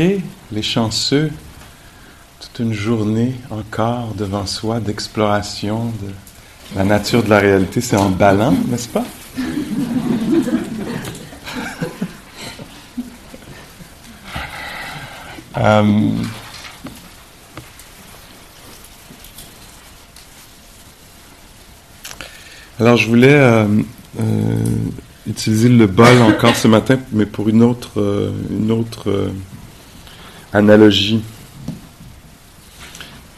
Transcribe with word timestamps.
Les 0.00 0.62
chanceux, 0.62 1.30
toute 2.40 2.58
une 2.58 2.72
journée 2.72 3.34
encore 3.50 4.14
devant 4.14 4.46
soi 4.46 4.80
d'exploration 4.80 5.92
de 6.02 6.08
la 6.74 6.84
nature 6.84 7.22
de 7.22 7.28
la 7.28 7.38
réalité, 7.38 7.82
c'est 7.82 7.96
emballant, 7.96 8.54
n'est-ce 8.68 8.88
pas? 8.88 9.04
Euh, 15.58 16.12
alors, 22.78 22.96
je 22.96 23.08
voulais 23.08 23.34
euh, 23.34 23.66
euh, 24.18 24.22
utiliser 25.26 25.68
le 25.68 25.86
bol 25.86 26.22
encore 26.22 26.56
ce 26.56 26.68
matin, 26.68 26.98
mais 27.12 27.26
pour 27.26 27.50
une 27.50 27.62
autre, 27.62 28.00
une 28.50 28.70
autre 28.70 29.30
analogie 30.52 31.22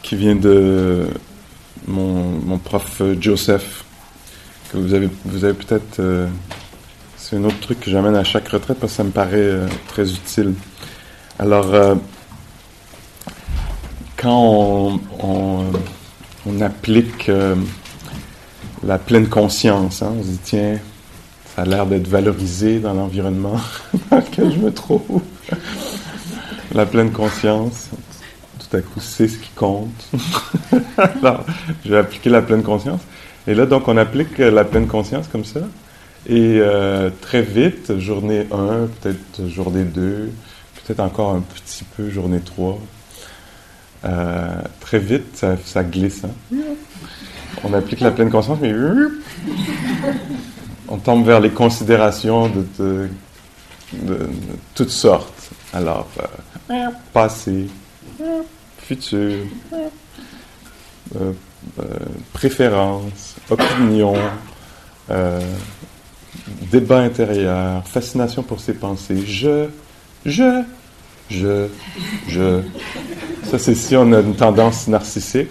qui 0.01 0.15
vient 0.15 0.35
de 0.35 1.07
mon, 1.87 2.57
prof 2.57 3.01
Joseph, 3.19 3.83
que 4.71 4.77
vous 4.77 4.93
avez, 4.93 5.09
vous 5.25 5.43
avez 5.43 5.53
peut-être... 5.53 6.01
c'est 7.17 7.37
un 7.37 7.43
autre 7.43 7.59
truc 7.59 7.79
que 7.79 7.91
j'amène 7.91 8.15
à 8.15 8.23
chaque 8.23 8.47
retraite 8.49 8.79
parce 8.79 8.93
que 8.93 8.97
ça 8.97 9.03
me 9.03 9.11
paraît 9.11 9.59
très 9.87 10.11
utile. 10.11 10.53
Alors, 11.39 11.73
euh, 11.73 11.95
quand 14.17 14.99
on, 15.19 15.71
on, 16.45 16.61
applique 16.61 17.27
euh, 17.27 17.55
la 18.85 18.99
pleine 18.99 19.27
conscience, 19.27 20.03
hein, 20.03 20.13
on 20.17 20.21
se 20.21 20.27
dit, 20.27 20.39
tiens, 20.43 20.79
ça 21.55 21.63
a 21.63 21.65
l'air 21.65 21.87
d'être 21.87 22.07
valorisé 22.07 22.79
dans 22.79 22.93
l'environnement 22.93 23.59
dans 24.11 24.17
lequel 24.17 24.53
je 24.53 24.59
me 24.59 24.71
trouve. 24.71 25.21
La 26.73 26.85
pleine 26.85 27.11
conscience, 27.11 27.89
tout 28.59 28.77
à 28.77 28.81
coup, 28.81 28.99
c'est 28.99 29.27
ce 29.27 29.37
qui 29.37 29.49
compte. 29.55 30.09
Alors, 30.97 31.45
je 31.85 31.91
vais 31.91 31.97
appliquer 31.97 32.29
la 32.29 32.41
pleine 32.41 32.63
conscience. 32.63 33.01
Et 33.47 33.53
là, 33.53 33.65
donc, 33.65 33.87
on 33.87 33.97
applique 33.97 34.37
la 34.37 34.63
pleine 34.63 34.87
conscience 34.87 35.27
comme 35.27 35.45
ça. 35.45 35.61
Et 36.25 36.59
euh, 36.59 37.09
très 37.21 37.41
vite, 37.41 37.99
journée 37.99 38.47
1, 38.51 38.87
peut-être 39.01 39.47
journée 39.49 39.83
2, 39.83 40.31
peut-être 40.75 41.01
encore 41.01 41.31
un 41.31 41.41
petit 41.41 41.83
peu 41.83 42.09
journée 42.09 42.39
3. 42.39 42.79
Euh, 44.05 44.61
très 44.79 44.99
vite, 44.99 45.45
ça, 45.65 45.83
glisse. 45.83 46.23
Hein. 46.23 46.57
On 47.63 47.73
applique 47.73 47.99
la 47.99 48.11
pleine 48.11 48.29
conscience, 48.29 48.59
mais 48.61 48.73
on 50.87 50.97
tombe 50.97 51.25
vers 51.25 51.39
les 51.39 51.49
considérations 51.49 52.49
de, 52.79 53.09
toutes 54.75 54.89
sortes. 54.89 55.51
Alors, 55.73 56.07
euh, 56.19 56.23
passé, 57.11 57.67
futur, 58.79 59.45
euh, 61.15 61.33
préférence, 62.33 63.35
opinion, 63.49 64.15
débat 66.71 66.99
intérieur, 66.99 67.85
fascination 67.87 68.43
pour 68.43 68.59
ses 68.59 68.73
pensées, 68.73 69.23
je, 69.25 69.67
je, 70.25 70.63
je, 71.29 71.67
je. 72.27 72.61
Ça, 73.43 73.59
c'est 73.59 73.75
si 73.75 73.95
on 73.95 74.11
a 74.13 74.19
une 74.19 74.35
tendance 74.35 74.87
narcissique. 74.87 75.49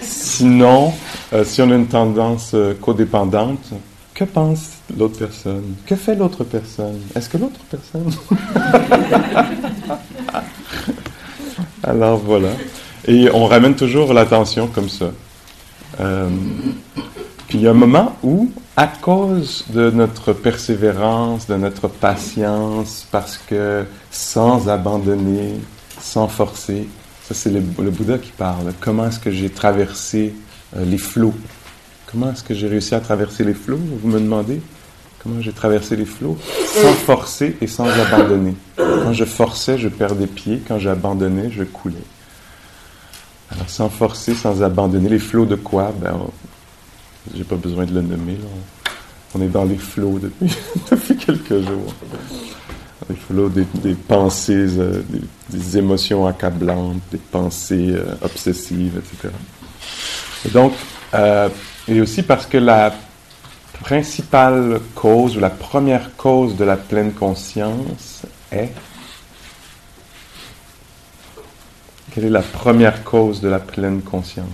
Sinon, 0.00 0.92
euh, 1.32 1.44
si 1.44 1.62
on 1.62 1.70
a 1.70 1.74
une 1.74 1.86
tendance 1.86 2.52
euh, 2.54 2.74
codépendante, 2.74 3.72
que 4.14 4.24
pense 4.24 4.70
l'autre 4.96 5.18
personne? 5.18 5.74
Que 5.86 5.96
fait 5.96 6.14
l'autre 6.14 6.44
personne? 6.44 7.00
Est-ce 7.14 7.28
que 7.28 7.38
l'autre 7.38 7.60
personne... 7.70 8.10
Alors 11.82 12.18
voilà. 12.18 12.50
Et 13.06 13.28
on 13.32 13.46
ramène 13.46 13.74
toujours 13.74 14.12
l'attention 14.12 14.68
comme 14.68 14.88
ça. 14.88 15.10
Euh, 16.00 16.28
puis 17.48 17.58
il 17.58 17.64
y 17.64 17.66
a 17.66 17.70
un 17.70 17.74
moment 17.74 18.16
où 18.22 18.50
à 18.76 18.86
cause 18.86 19.64
de 19.68 19.90
notre 19.90 20.32
persévérance, 20.32 21.46
de 21.46 21.56
notre 21.56 21.88
patience, 21.88 23.06
parce 23.10 23.36
que 23.36 23.84
sans 24.10 24.68
abandonner, 24.68 25.60
sans 26.00 26.28
forcer, 26.28 26.88
ça 27.22 27.34
c'est 27.34 27.50
le, 27.50 27.60
Bouddha 27.60 28.18
qui 28.18 28.30
parle. 28.30 28.72
Comment 28.80 29.08
est-ce 29.08 29.18
que 29.18 29.30
j'ai 29.30 29.50
traversé 29.50 30.34
euh, 30.76 30.84
les 30.84 30.98
flots? 30.98 31.34
Comment 32.12 32.30
est-ce 32.30 32.44
que 32.44 32.52
j'ai 32.52 32.68
réussi 32.68 32.94
à 32.94 33.00
traverser 33.00 33.42
les 33.42 33.54
flots? 33.54 33.80
Vous 34.02 34.08
me 34.08 34.20
demandez 34.20 34.60
Comment 35.22 35.40
j'ai 35.40 35.52
traversé 35.52 35.96
les 35.96 36.04
flots? 36.04 36.36
Sans 36.66 36.92
forcer 36.92 37.56
et 37.60 37.66
sans 37.66 37.88
abandonner. 37.88 38.54
Quand 38.76 39.12
je 39.12 39.24
forçais, 39.24 39.78
je 39.78 39.88
perdais 39.88 40.26
pied. 40.26 40.60
Quand 40.66 40.78
j'abandonnais, 40.78 41.50
je 41.50 41.62
coulais. 41.62 42.04
Alors, 43.50 43.68
sans 43.70 43.88
forcer, 43.88 44.34
sans 44.34 44.62
abandonner, 44.62 45.08
les 45.08 45.18
flots 45.20 45.46
de 45.46 45.54
quoi? 45.54 45.92
Ben, 46.00 46.18
j'ai 47.34 47.44
pas 47.44 47.56
besoin 47.56 47.86
de 47.86 47.94
le 47.94 48.02
nommer. 48.02 48.36
On 49.34 49.40
est 49.40 49.48
dans 49.48 49.64
les 49.64 49.76
flots 49.76 50.18
depuis, 50.18 50.54
depuis 50.90 51.16
quelques 51.16 51.60
jours. 51.60 51.94
Les 53.08 53.16
flots 53.16 53.48
des, 53.48 53.94
pensées, 53.94 54.78
euh, 54.78 55.02
des, 55.50 55.78
émotions 55.78 56.26
accablantes, 56.26 57.00
des 57.10 57.18
pensées 57.18 57.90
euh, 57.90 58.14
obsessives, 58.22 58.98
etc. 58.98 59.34
Et 60.46 60.50
donc, 60.50 60.72
euh, 61.14 61.48
et 61.88 62.00
aussi 62.00 62.22
parce 62.22 62.46
que 62.46 62.58
la 62.58 62.94
principale 63.82 64.80
cause 64.94 65.36
ou 65.36 65.40
la 65.40 65.50
première 65.50 66.16
cause 66.16 66.56
de 66.56 66.64
la 66.64 66.76
pleine 66.76 67.12
conscience 67.12 68.22
est 68.50 68.70
quelle 72.12 72.26
est 72.26 72.30
la 72.30 72.42
première 72.42 73.04
cause 73.04 73.40
de 73.40 73.48
la 73.48 73.58
pleine 73.58 74.02
conscience? 74.02 74.46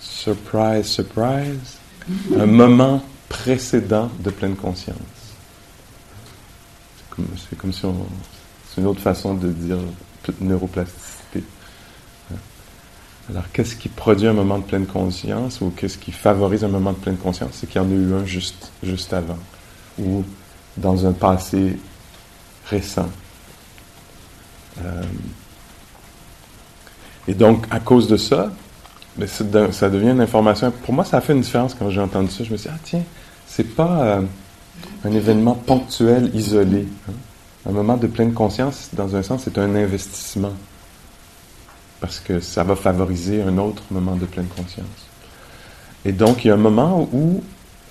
Surprise, 0.00 0.86
surprise, 0.86 1.78
un 2.36 2.46
moment 2.46 3.02
précédent 3.28 4.10
de 4.18 4.30
pleine 4.30 4.56
conscience. 4.56 4.96
C'est 7.16 7.56
comme, 7.56 7.72
si 7.72 7.84
on. 7.84 8.06
C'est 8.68 8.80
une 8.80 8.86
autre 8.88 9.00
façon 9.00 9.34
de 9.34 9.48
dire 9.48 9.78
neuroplasticité. 10.40 10.97
Alors, 13.30 13.44
qu'est-ce 13.52 13.76
qui 13.76 13.88
produit 13.88 14.26
un 14.26 14.32
moment 14.32 14.58
de 14.58 14.64
pleine 14.64 14.86
conscience 14.86 15.60
ou 15.60 15.70
qu'est-ce 15.76 15.98
qui 15.98 16.12
favorise 16.12 16.64
un 16.64 16.68
moment 16.68 16.92
de 16.92 16.98
pleine 16.98 17.18
conscience? 17.18 17.50
C'est 17.52 17.66
qu'il 17.68 17.80
y 17.80 17.84
en 17.84 17.90
a 17.90 17.94
eu 17.94 18.14
un 18.14 18.24
juste, 18.24 19.12
avant 19.12 19.38
ou 19.98 20.24
dans 20.76 21.06
un 21.06 21.12
passé 21.12 21.76
récent. 22.70 23.08
Euh, 24.82 25.02
et 27.26 27.34
donc, 27.34 27.66
à 27.70 27.80
cause 27.80 28.08
de 28.08 28.16
ça, 28.16 28.50
mais 29.18 29.26
ça 29.26 29.90
devient 29.90 30.10
une 30.10 30.20
information. 30.20 30.70
Pour 30.70 30.94
moi, 30.94 31.04
ça 31.04 31.18
a 31.18 31.20
fait 31.20 31.34
une 31.34 31.42
différence 31.42 31.74
quand 31.74 31.90
j'ai 31.90 32.00
entendu 32.00 32.30
ça. 32.30 32.44
Je 32.44 32.52
me 32.52 32.56
suis 32.56 32.68
dit, 32.68 32.74
ah 32.74 32.80
tiens, 32.82 33.02
c'est 33.46 33.74
pas 33.74 34.02
euh, 34.02 34.22
un 35.04 35.12
événement 35.12 35.54
ponctuel, 35.54 36.30
isolé. 36.34 36.86
Hein. 37.08 37.12
Un 37.68 37.72
moment 37.72 37.96
de 37.96 38.06
pleine 38.06 38.32
conscience, 38.32 38.90
dans 38.94 39.16
un 39.16 39.22
sens, 39.22 39.42
c'est 39.44 39.58
un 39.58 39.74
investissement. 39.74 40.52
Parce 42.00 42.20
que 42.20 42.40
ça 42.40 42.62
va 42.62 42.76
favoriser 42.76 43.42
un 43.42 43.58
autre 43.58 43.82
moment 43.90 44.16
de 44.16 44.24
pleine 44.24 44.46
conscience. 44.46 44.86
Et 46.04 46.12
donc, 46.12 46.44
il 46.44 46.48
y 46.48 46.50
a 46.50 46.54
un 46.54 46.58
moment 46.58 47.08
où, 47.12 47.42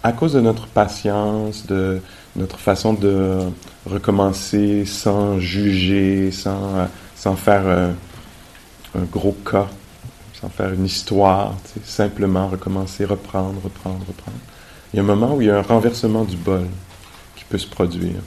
à 0.01 0.13
cause 0.13 0.33
de 0.33 0.41
notre 0.41 0.67
patience, 0.67 1.65
de 1.65 2.01
notre 2.35 2.59
façon 2.59 2.93
de 2.93 3.39
recommencer 3.85 4.85
sans 4.85 5.39
juger, 5.39 6.31
sans, 6.31 6.87
sans 7.15 7.35
faire 7.35 7.67
un 8.95 9.03
gros 9.11 9.35
cas 9.49 9.67
sans 10.39 10.49
faire 10.49 10.71
une 10.73 10.85
histoire, 10.85 11.55
simplement 11.83 12.47
recommencer, 12.47 13.05
reprendre, 13.05 13.59
reprendre, 13.63 14.05
reprendre. 14.07 14.37
Il 14.93 14.97
y 14.97 14.99
a 14.99 15.03
un 15.03 15.05
moment 15.05 15.35
où 15.35 15.41
il 15.41 15.47
y 15.47 15.49
a 15.49 15.57
un 15.57 15.63
renversement 15.63 16.23
du 16.23 16.35
bol 16.35 16.67
qui 17.35 17.43
peut 17.45 17.57
se 17.57 17.67
produire. 17.67 18.21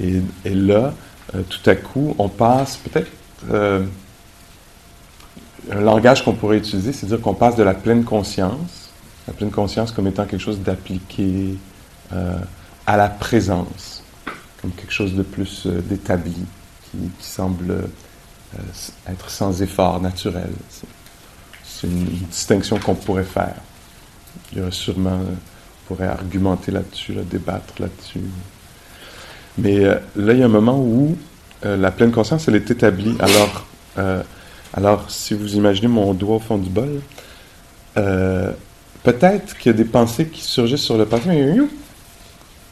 Et, 0.00 0.20
là, 0.50 0.94
euh, 1.34 1.42
tout 1.48 1.68
à 1.68 1.74
coup, 1.74 2.14
on 2.18 2.28
passe 2.28 2.76
peut-être 2.76 3.10
euh, 3.50 3.84
un 5.70 5.80
langage 5.80 6.24
qu'on 6.24 6.34
pourrait 6.34 6.58
utiliser, 6.58 6.92
c'est 6.92 7.06
dire 7.06 7.20
qu'on 7.20 7.34
passe 7.34 7.56
de 7.56 7.62
la 7.62 7.74
pleine 7.74 8.04
conscience, 8.04 8.90
la 9.26 9.34
pleine 9.34 9.50
conscience 9.50 9.92
comme 9.92 10.06
étant 10.06 10.24
quelque 10.24 10.40
chose 10.40 10.60
d'appliqué 10.60 11.56
euh, 12.12 12.38
à 12.86 12.96
la 12.96 13.08
présence, 13.08 14.02
comme 14.60 14.70
quelque 14.72 14.92
chose 14.92 15.14
de 15.14 15.22
plus 15.22 15.66
d'établi, 15.66 16.44
qui, 16.90 16.98
semble 17.20 17.88
être 19.06 19.28
sans 19.28 19.60
effort 19.60 20.00
naturel. 20.00 20.50
C'est 21.64 21.88
une, 21.88 22.04
distinction 22.04 22.78
qu'on 22.78 22.94
pourrait 22.94 23.24
faire. 23.24 23.56
Il 24.52 24.58
y 24.58 24.60
aurait 24.62 24.70
sûrement, 24.70 25.20
on 25.20 25.88
pourrait 25.88 26.06
argumenter 26.06 26.70
là-dessus, 26.70 27.14
débattre 27.30 27.74
là-dessus. 27.80 28.20
Mais 29.58 29.80
là, 29.80 30.32
il 30.32 30.38
y 30.38 30.42
a 30.42 30.46
un 30.46 30.48
moment 30.48 30.78
où 30.78 31.16
euh, 31.64 31.76
la 31.76 31.90
pleine 31.90 32.12
conscience, 32.12 32.48
elle 32.48 32.56
est 32.56 32.70
établie. 32.70 33.16
Alors, 33.18 33.66
euh, 33.98 34.22
alors, 34.76 35.10
si 35.10 35.34
vous 35.34 35.56
imaginez 35.56 35.88
mon 35.88 36.12
doigt 36.12 36.36
au 36.36 36.38
fond 36.38 36.58
du 36.58 36.68
bol, 36.68 37.00
euh, 37.96 38.52
peut-être 39.02 39.56
qu'il 39.56 39.72
y 39.72 39.74
a 39.74 39.78
des 39.78 39.86
pensées 39.86 40.28
qui 40.28 40.42
surgissent 40.42 40.82
sur 40.82 40.98
le 40.98 41.06
passé, 41.06 41.24
mais 41.28 41.56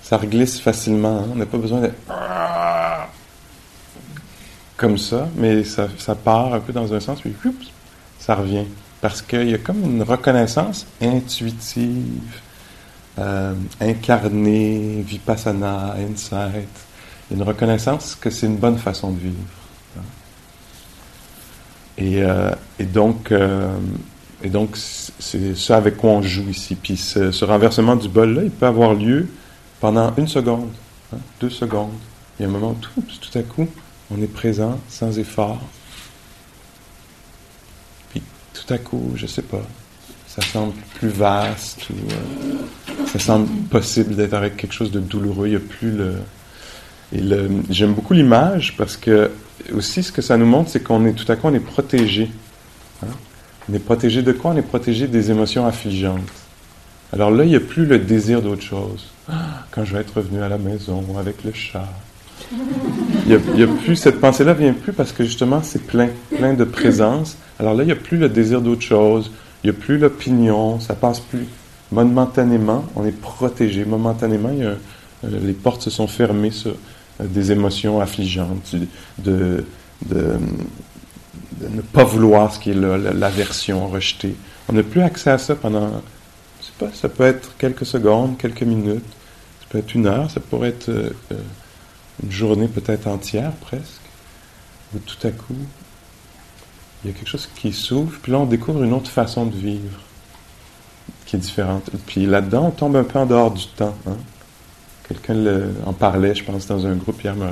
ça 0.03 0.19
reglisse 0.19 0.61
facilement. 0.61 1.21
Hein. 1.21 1.29
On 1.33 1.37
n'a 1.37 1.47
pas 1.47 1.59
besoin 1.59 1.81
d'être 1.81 1.97
comme 4.77 4.99
ça, 4.99 5.29
mais 5.37 5.65
ça, 5.65 5.89
part 6.15 6.53
un 6.53 6.61
peu 6.61 6.73
dans 6.73 6.93
un 6.93 7.01
sens, 7.01 7.21
puis 7.21 7.33
ça 8.19 8.35
revient. 8.35 8.67
Parce 9.01 9.23
qu'il 9.23 9.49
y 9.49 9.55
a 9.55 9.59
comme 9.59 9.83
une 9.83 10.03
reconnaissance 10.03 10.87
intuitive, 11.01 12.41
incarnée, 13.81 15.03
vipassana, 15.07 15.95
insight 15.99 16.69
une 17.31 17.43
reconnaissance 17.43 18.15
que 18.15 18.31
c'est 18.31 18.47
une 18.47 18.57
bonne 18.57 18.79
façon 18.79 19.11
de 19.11 19.19
vivre. 19.19 19.64
Et, 21.99 22.23
euh, 22.23 22.51
et 22.79 22.85
donc, 22.85 23.31
euh, 23.31 23.69
et 24.43 24.49
donc 24.49 24.77
c'est 24.77 25.57
ça 25.57 25.77
avec 25.77 25.97
quoi 25.97 26.11
on 26.11 26.23
joue 26.23 26.49
ici. 26.51 26.75
Puis 26.75 26.97
ce, 26.97 27.45
renversement 27.45 27.97
du 27.97 28.09
bol-là, 28.09 28.43
il 28.45 28.51
peut 28.51 28.67
avoir 28.67 28.95
lieu 28.95 29.29
pendant 29.81 30.13
une 30.17 30.29
seconde, 30.29 30.71
hein, 31.13 31.19
deux 31.41 31.51
secondes. 31.51 31.93
Il 32.39 32.43
y 32.43 32.47
a 32.47 32.49
un 32.49 32.53
moment 32.53 32.77
où 32.97 33.03
tout, 33.03 33.39
à 33.39 33.43
coup, 33.43 33.69
on 34.11 34.21
est 34.21 34.33
présent, 34.33 34.81
sans 34.89 35.19
effort. 35.19 35.61
Puis 38.11 38.23
tout 38.53 38.75
à 38.75 38.79
coup, 38.79 39.13
je 39.15 39.27
sais 39.27 39.43
pas, 39.43 39.63
ça 40.27 40.43
semble 40.43 40.75
plus 40.97 41.11
vaste 41.11 41.87
euh, 41.91 42.97
ça 43.07 43.19
semble 43.21 43.49
possible 43.69 44.17
d'être 44.17 44.35
avec 44.35 44.57
quelque 44.57 44.73
chose 44.73 44.91
de 44.91 44.99
douloureux. 44.99 45.47
Il 45.47 45.51
n'y 45.51 45.57
a 45.57 45.61
plus 45.61 45.93
le, 45.93 46.17
j'aime 47.71 47.95
beaucoup 47.95 48.15
l'image 48.15 48.75
parce 48.77 48.97
que 48.97 49.31
aussi 49.75 50.03
ce 50.03 50.13
que 50.13 50.23
ça 50.23 50.37
nous 50.37 50.47
montre, 50.47 50.71
c'est 50.71 50.83
qu'on 50.83 51.05
est 51.07 51.13
tout 51.13 51.31
à 51.31 51.37
coup 51.37 51.49
on 51.49 51.55
est 51.55 51.61
protégé. 51.61 52.31
Hein? 53.03 53.09
On 53.71 53.75
est 53.75 53.79
protégé 53.79 54.23
de 54.23 54.33
quoi? 54.33 54.53
On 54.53 54.57
est 54.57 54.63
protégé 54.63 55.07
des 55.07 55.31
émotions 55.31 55.67
affligeantes. 55.67 56.21
Alors 57.13 57.31
là, 57.31 57.45
il 57.45 57.51
n'y 57.51 57.57
a 57.57 57.61
plus 57.61 57.87
le 57.87 57.99
désir 57.99 58.43
d'autre 58.43 58.63
chose. 58.63 59.07
Ah, 59.29 59.65
quand 59.71 59.85
je 59.85 59.95
vais 59.95 60.01
être 60.01 60.17
revenu 60.17 60.43
à 60.43 60.49
la 60.49 60.59
maison 60.59 61.05
avec 61.19 61.45
le 61.45 61.53
chat. 61.53 61.89
Il 63.27 63.41
n'y 63.55 63.63
a, 63.63 63.67
plus, 63.67 63.97
cette 63.97 64.21
pensée-là 64.21 64.53
vient 64.53 64.73
plus 64.73 64.93
parce 64.93 65.13
que 65.13 65.25
justement 65.25 65.63
c'est 65.63 65.87
plein, 65.87 66.09
plein 66.37 66.55
de 66.55 66.65
présence. 66.65 67.39
Alors 67.59 67.75
là, 67.75 67.85
il 67.85 67.87
n'y 67.87 67.93
a 67.93 67.97
plus 67.97 68.19
le 68.19 68.29
désir 68.29 68.61
d'autre 68.61 68.83
chose. 68.83 69.31
Il 69.63 69.71
n'y 69.71 69.77
a 69.77 69.79
plus 69.79 69.97
l'opinion. 69.97 70.81
Ça 70.81 70.95
passe 70.95 71.21
plus. 71.21 71.47
Momentanément, 71.93 72.85
on 72.97 73.07
est 73.07 73.19
protégé. 73.19 73.85
Momentanément, 73.85 74.51
euh, 74.51 74.75
les 75.23 75.53
portes 75.53 75.83
se 75.83 75.91
sont 75.91 76.09
fermées 76.09 76.51
des 77.21 77.53
émotions 77.53 78.01
affligeantes, 78.01 78.75
de, 79.19 79.65
ne 80.11 81.81
pas 81.93 82.05
vouloir 82.05 82.53
ce 82.53 82.59
qui 82.59 82.71
est 82.71 82.75
l'aversion, 82.75 83.89
rejeter. 83.89 84.35
On 84.69 84.73
n'a 84.73 84.83
plus 84.83 85.03
accès 85.03 85.31
à 85.31 85.39
ça 85.39 85.55
pendant, 85.55 86.03
je 86.61 86.67
sais 86.67 86.73
pas, 86.79 86.91
ça 86.93 87.09
peut 87.09 87.25
être 87.25 87.57
quelques 87.59 87.87
secondes, 87.87 88.37
quelques 88.39 88.63
minutes, 88.63 89.05
ça 89.61 89.67
peut 89.69 89.79
être 89.79 89.95
une 89.95 90.07
heure, 90.07 90.31
ça 90.31 90.41
pourrait 90.41 90.71
être 90.71 90.89
euh, 90.89 91.11
euh, 91.33 91.37
une 92.23 92.33
journée 92.33 92.69
peut-être 92.69 93.07
entière 93.07 93.53
presque, 93.53 94.01
où 94.95 94.99
tout 94.99 95.27
à 95.27 95.31
coup, 95.31 95.57
il 97.05 97.11
y 97.11 97.13
a 97.13 97.17
quelque 97.17 97.29
chose 97.29 97.49
qui 97.55 97.73
s'ouvre, 97.73 98.19
puis 98.23 98.33
là 98.33 98.39
on 98.39 98.47
découvre 98.47 98.83
une 98.83 98.95
autre 98.95 99.11
façon 99.11 99.47
de 99.47 99.57
vivre 99.57 100.01
qui 101.27 101.37
est 101.37 101.39
différente. 101.39 101.91
Puis 102.07 102.27
là-dedans, 102.27 102.67
on 102.67 102.71
tombe 102.71 102.97
un 102.97 103.05
peu 103.05 103.19
en 103.19 103.27
dehors 103.27 103.51
du 103.51 103.67
temps. 103.67 103.95
Hein? 104.07 104.17
Quelqu'un 105.09 105.37
en 105.85 105.93
parlait, 105.93 106.35
je 106.35 106.45
pense, 106.45 106.67
dans 106.67 106.87
un 106.87 106.95
groupe 106.95 107.23
hier, 107.23 107.35
me 107.35 107.51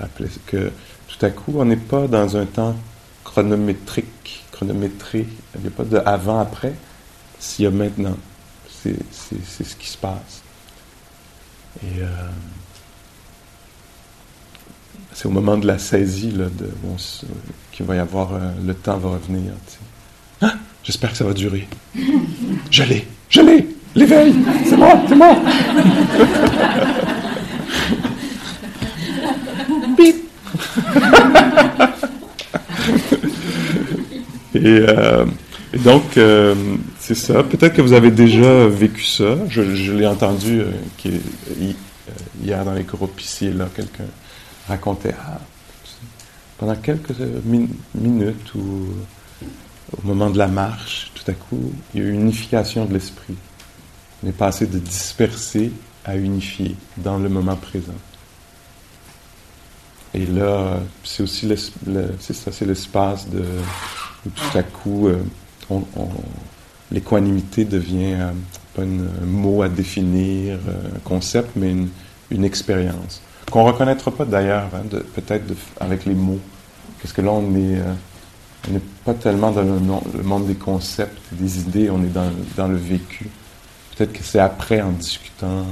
rappelait 0.00 0.28
que 0.46 0.70
tout 1.08 1.24
à 1.24 1.30
coup, 1.30 1.54
on 1.56 1.64
n'est 1.64 1.76
pas 1.76 2.08
dans 2.08 2.36
un 2.36 2.46
temps 2.46 2.74
chronométrique, 3.24 4.44
chronométré. 4.52 5.26
Il 5.54 5.60
n'y 5.60 5.68
a 5.68 5.70
pas 5.70 5.84
de 5.84 5.98
avant-après. 6.04 6.74
S'il 7.38 7.64
y 7.64 7.68
a 7.68 7.70
maintenant, 7.70 8.16
c'est 8.68 8.96
ce 9.64 9.76
qui 9.76 9.88
se 9.88 9.98
passe. 9.98 10.42
Et 11.82 12.00
euh, 12.00 12.06
c'est 15.12 15.26
au 15.26 15.30
moment 15.30 15.58
de 15.58 15.66
la 15.66 15.78
saisie 15.78 16.30
là, 16.30 16.46
de, 16.46 16.70
qu'il 17.72 17.86
va 17.86 17.96
y 17.96 17.98
avoir, 17.98 18.34
euh, 18.34 18.50
le 18.64 18.74
temps 18.74 18.96
va 18.96 19.10
revenir. 19.10 19.52
Ah, 20.40 20.54
j'espère 20.82 21.10
que 21.10 21.16
ça 21.16 21.24
va 21.24 21.34
durer. 21.34 21.68
Je 22.70 22.82
l'ai, 22.82 23.06
je 23.28 23.40
l'ai, 23.40 23.66
l'éveil, 23.96 24.34
c'est 24.64 24.76
moi, 24.76 25.02
c'est 25.08 25.16
moi. 25.16 25.36
Euh, 34.56 35.26
et, 35.74 35.78
donc, 35.78 36.16
euh, 36.16 36.54
c'est 36.98 37.14
ça. 37.14 37.42
Peut-être 37.42 37.74
que 37.74 37.82
vous 37.82 37.92
avez 37.92 38.10
déjà 38.10 38.66
vécu 38.66 39.04
ça. 39.04 39.36
Je, 39.48 39.60
l'ai 39.92 40.06
entendu 40.06 40.62
euh, 40.62 41.12
hier 42.42 42.64
dans 42.64 42.72
les 42.72 42.84
groupes 42.84 43.20
ici 43.20 43.46
et 43.46 43.52
là, 43.52 43.68
quelqu'un 43.74 44.06
racontait 44.66 45.14
ah, 45.20 45.38
pendant 46.58 46.74
quelques 46.76 47.12
minutes 47.44 48.54
ou 48.54 48.86
au 49.92 50.06
moment 50.06 50.30
de 50.30 50.38
la 50.38 50.48
marche, 50.48 51.12
tout 51.14 51.30
à 51.30 51.34
coup, 51.34 51.72
il 51.94 52.00
y 52.00 52.04
a 52.04 52.06
eu 52.06 52.12
une 52.12 52.22
unification 52.22 52.86
de 52.86 52.94
l'esprit. 52.94 53.36
On 54.22 54.28
est 54.28 54.32
passé 54.32 54.66
de 54.66 54.78
disperser 54.78 55.72
à 56.04 56.16
unifier 56.16 56.76
dans 56.96 57.18
le 57.18 57.28
moment 57.28 57.56
présent. 57.56 57.92
Et 60.14 60.24
là, 60.24 60.80
c'est 61.04 61.22
aussi 61.22 61.46
c'est 62.20 62.66
l'espace 62.66 63.28
de 63.28 63.44
où 64.24 64.30
tout 64.30 64.58
à 64.58 64.62
coup, 64.62 65.08
euh, 65.08 65.18
l'équanimité 66.90 67.64
devient 67.64 68.14
euh, 68.14 68.30
pas 68.74 68.82
un 68.82 69.26
mot 69.26 69.62
à 69.62 69.68
définir, 69.68 70.58
euh, 70.68 70.96
un 70.96 70.98
concept, 71.00 71.50
mais 71.56 71.74
une, 72.30 72.44
expérience 72.44 73.20
qu'on 73.50 73.64
reconnaîtra 73.64 74.10
pas 74.10 74.24
d'ailleurs, 74.24 74.68
hein, 74.74 74.98
peut-être 75.14 75.44
avec 75.78 76.04
les 76.04 76.14
mots, 76.14 76.40
parce 77.00 77.12
que 77.12 77.20
là 77.20 77.30
on 77.30 77.54
est 77.54 77.78
n'est 78.68 78.80
pas 79.04 79.14
tellement 79.14 79.52
dans 79.52 79.62
le, 79.62 80.22
monde 80.24 80.46
des 80.48 80.56
concepts, 80.56 81.16
des 81.30 81.60
idées, 81.60 81.88
on 81.88 82.02
est 82.02 82.12
dans, 82.12 82.28
dans 82.56 82.66
le 82.66 82.76
vécu. 82.76 83.30
Peut-être 83.96 84.12
que 84.12 84.22
c'est 84.22 84.40
après, 84.40 84.82
en 84.82 84.92
discutant 84.92 85.66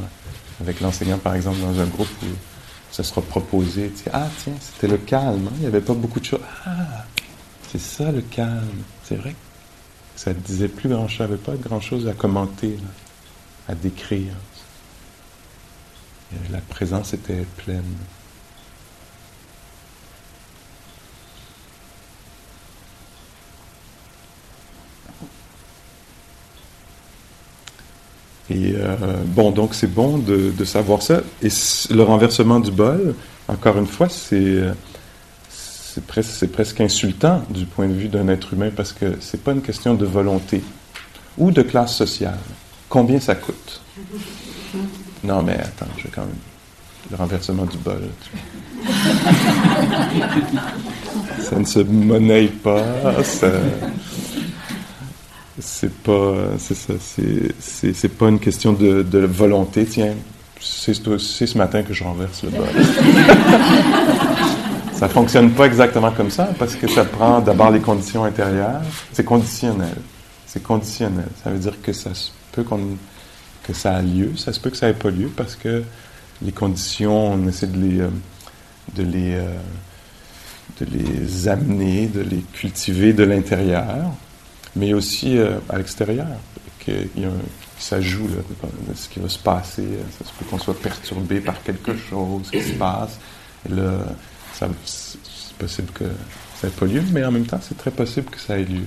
avec 0.61 0.81
l'enseignant, 0.81 1.19
par 1.19 1.35
exemple, 1.35 1.61
dans 1.61 1.79
un 1.79 1.87
groupe 1.87 2.09
où 2.23 2.27
ça 2.91 3.03
sera 3.03 3.21
proposé. 3.21 3.93
ah, 4.13 4.29
tiens, 4.43 4.55
c'était 4.61 4.89
le 4.89 4.99
calme. 4.99 5.49
Hein, 5.49 5.53
il 5.57 5.61
n'y 5.61 5.67
avait 5.67 5.81
pas 5.81 5.95
beaucoup 5.95 6.21
de 6.21 6.25
choses. 6.25 6.41
Ah, 6.65 7.05
c'est 7.71 7.81
ça 7.81 8.13
le 8.13 8.23
calme. 8.23 8.83
C'est 9.03 9.17
vrai 9.17 9.33
que 9.33 9.37
ça 10.17 10.31
ne 10.31 10.39
disait 10.39 10.69
plus 10.69 10.89
grand-chose. 10.89 11.27
Il 11.27 11.27
n'y 11.27 11.35
avait 11.35 11.43
pas 11.43 11.57
grand-chose 11.57 12.09
à 12.09 12.13
commenter, 12.13 12.79
à 13.69 13.75
décrire. 13.75 14.33
la 16.51 16.61
présence 16.61 17.13
était 17.15 17.45
pleine. 17.57 17.83
Et 28.51 28.75
euh, 28.75 28.97
bon, 29.27 29.51
donc 29.51 29.75
c'est 29.75 29.93
bon 29.93 30.19
de, 30.19 30.65
savoir 30.65 31.03
ça. 31.03 31.23
Et 31.43 31.49
le 31.91 32.03
renversement 32.03 32.61
du 32.61 32.71
bol, 32.71 33.15
encore 33.49 33.79
une 33.79 33.87
fois, 33.87 34.09
c'est 34.09 34.63
c'est 35.49 36.51
presque, 36.51 36.81
insultant 36.81 37.43
du 37.51 37.67
point 37.67 37.87
de 37.87 37.93
vue 37.93 38.09
d'un 38.09 38.27
être 38.27 38.53
humain 38.53 38.71
parce 38.75 38.93
que 38.93 39.17
c'est 39.21 39.41
pas 39.41 39.53
une 39.53 39.63
question 39.63 39.95
de 39.95 40.05
volonté 40.05 40.61
ou 41.39 41.53
de 41.53 41.63
classe 41.63 41.95
sociale. 41.95 42.39
Combien 42.89 43.21
ça 43.21 43.37
coûte? 43.37 43.81
Non, 45.23 45.43
mais 45.43 45.55
attends, 45.55 45.87
je 45.97 46.05
vais 46.05 46.11
quand 46.13 46.23
même 46.23 46.35
le 47.11 47.17
renversement 47.17 47.65
du 47.65 47.79
bol. 47.79 48.03
ça 51.39 51.59
ne 51.59 51.65
se 51.65 51.79
monnaie 51.81 52.49
pas. 52.49 53.23
Ça 53.23 53.51
c'est 55.59 55.93
pas 56.03 56.35
c'est 56.59 56.75
ça 56.75 56.95
c'est 57.01 57.95
c'est 57.95 58.09
pas 58.09 58.29
une 58.29 58.41
question 58.41 58.73
de, 58.73 59.03
de 59.03 59.19
volonté 59.21 59.85
tiens 59.85 60.15
c'est 60.61 60.95
ce 60.95 61.59
matin 61.59 61.83
que 61.83 61.93
je 61.93 62.03
renverse 62.05 62.43
le 62.43 62.51
bol 62.51 62.67
Ça 64.95 65.09
fonctionne 65.09 65.51
pas 65.51 65.67
exactement 65.67 66.13
comme 66.13 66.31
ça 66.31 66.51
parce 66.57 66.77
que 66.77 66.87
ça 66.87 67.05
prend 67.05 67.41
d'abord 67.41 67.71
les 67.71 67.81
conditions 67.81 68.25
intérieures. 68.25 68.81
C'est 69.13 69.25
conditionnel. 69.25 69.97
C'est 70.47 70.63
conditionnel. 70.63 71.27
Ça 71.43 71.51
veut 71.51 71.59
dire 71.59 71.75
que 71.83 71.93
ça 71.93 72.15
se 72.15 72.31
peut 72.53 72.65
que 73.65 73.73
ça 73.73 73.97
a 73.97 74.03
lieu, 74.03 74.37
ça 74.37 74.53
se 74.53 74.61
peut 74.61 74.71
que 74.71 74.77
ça 74.77 74.87
n'ait 74.87 74.95
pas 74.95 75.11
lieu 75.11 75.31
parce 75.35 75.57
que 75.57 75.83
les 76.43 76.53
conditions, 76.53 77.33
on 77.33 77.49
essaie 77.49 77.67
de 77.67 77.79
les, 77.79 78.01
euh, 78.01 78.09
de 78.95 79.03
les, 79.03 79.35
euh, 79.35 79.57
de 80.81 80.87
les 80.87 81.49
amener, 81.49 82.07
de 82.07 82.21
les 82.21 82.45
cultiver 82.53 83.13
de 83.13 83.25
l'intérieur, 83.25 84.13
mais 84.77 84.93
aussi 84.93 85.39
euh, 85.39 85.59
à 85.69 85.79
l'extérieur. 85.79 86.27
Que, 86.85 86.93
ça 87.79 88.01
joue 88.01 88.29
ce 88.95 89.09
qui 89.09 89.19
va 89.19 89.29
se 89.29 89.39
passer. 89.39 89.87
Ça 90.19 90.25
se 90.25 90.33
peut 90.33 90.45
qu'on 90.49 90.59
soit 90.59 90.79
perturbé 90.79 91.41
par 91.41 91.63
quelque 91.63 91.97
chose 91.97 92.51
qui 92.51 92.63
se 92.63 92.73
passe. 92.75 93.19
Là, 93.69 93.99
c'est 94.53 95.59
possible 95.59 95.91
que 95.93 96.05
ça 96.61 96.69
n'ait 96.69 96.73
pas 96.73 96.87
lieu, 96.87 97.03
mais 97.13 97.25
en 97.25 97.33
même 97.33 97.47
temps, 97.47 97.61
c'est 97.61 97.77
très 97.77 97.91
possible 97.91 98.31
que 98.31 98.39
ça 98.39 98.59
ait 98.59 98.65
lieu. 98.65 98.87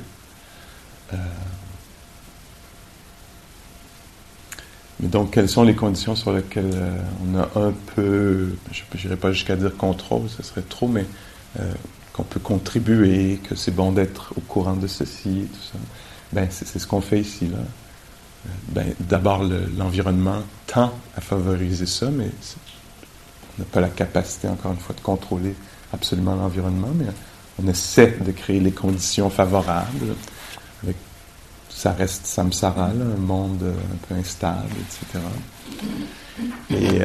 Mais 4.99 5.07
donc, 5.07 5.31
quelles 5.31 5.49
sont 5.49 5.63
les 5.63 5.75
conditions 5.75 6.15
sur 6.15 6.33
lesquelles 6.33 6.71
euh, 6.73 6.97
on 7.23 7.37
a 7.37 7.67
un 7.67 7.73
peu, 7.95 8.55
je 8.71 8.81
n'irai 9.03 9.15
pas 9.15 9.31
jusqu'à 9.31 9.55
dire 9.55 9.75
contrôle, 9.77 10.27
ce 10.29 10.41
serait 10.41 10.63
trop, 10.63 10.87
mais 10.87 11.05
euh, 11.59 11.71
qu'on 12.17 12.23
peut 12.23 12.39
contribuer, 12.39 13.39
que 13.47 13.55
c'est 13.55 13.73
bon 13.73 13.91
d'être 13.91 14.33
au 14.35 14.41
courant 14.41 14.75
de 14.75 14.87
ceci, 14.87 15.47
tout 15.53 15.67
ça. 15.71 15.79
Ben, 16.33 16.47
c'est 16.49 16.79
ce 16.79 16.85
qu'on 16.85 16.99
fait 16.99 17.21
ici, 17.21 17.47
là. 17.47 17.59
Ben, 18.69 18.93
D'abord, 18.99 19.43
l'environnement 19.77 20.41
tend 20.65 20.91
à 21.15 21.21
favoriser 21.21 21.85
ça, 21.85 22.09
mais 22.09 22.29
on 23.57 23.61
n'a 23.61 23.65
pas 23.71 23.81
la 23.81 23.89
capacité, 23.89 24.47
encore 24.47 24.71
une 24.73 24.79
fois, 24.79 24.95
de 24.95 25.01
contrôler 25.01 25.55
absolument 25.93 26.35
l'environnement, 26.35 26.91
mais 26.95 27.05
on 27.63 27.67
essaie 27.67 28.17
de 28.19 28.31
créer 28.31 28.59
les 28.59 28.71
conditions 28.71 29.29
favorables 29.29 30.15
ça 31.77 31.91
reste 31.91 32.25
samsara, 32.25 32.85
un 32.85 33.19
monde 33.19 33.61
euh, 33.61 33.71
un 33.71 34.07
peu 34.07 34.15
instable, 34.15 34.73
etc. 34.81 35.23
Et, 36.71 37.01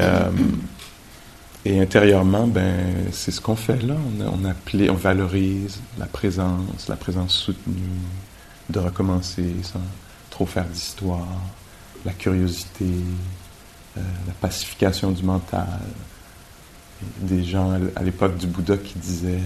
et 1.65 1.81
intérieurement, 1.81 2.47
ben, 2.47 3.07
c'est 3.13 3.31
ce 3.31 3.41
qu'on 3.41 3.57
fait 3.57 3.83
là. 3.83 3.95
On, 4.21 4.45
on, 4.45 4.91
on 4.91 4.95
valorise 4.95 5.81
la 5.99 6.07
présence, 6.07 6.89
la 6.89 6.97
présence 6.97 7.35
soutenue, 7.35 7.77
de 8.71 8.79
recommencer 8.79 9.55
sans 9.63 9.81
trop 10.31 10.47
faire 10.47 10.65
d'histoire, 10.65 11.29
la 12.05 12.13
curiosité, 12.13 12.87
euh, 13.97 14.01
la 14.27 14.33
pacification 14.35 15.13
du 15.13 15.23
mental. 15.23 15.81
Des 17.21 17.43
gens 17.43 17.79
à 17.97 18.03
l'époque 18.03 18.37
du 18.39 18.47
Bouddha 18.47 18.77
qui 18.77 18.97
disaient 18.99 19.41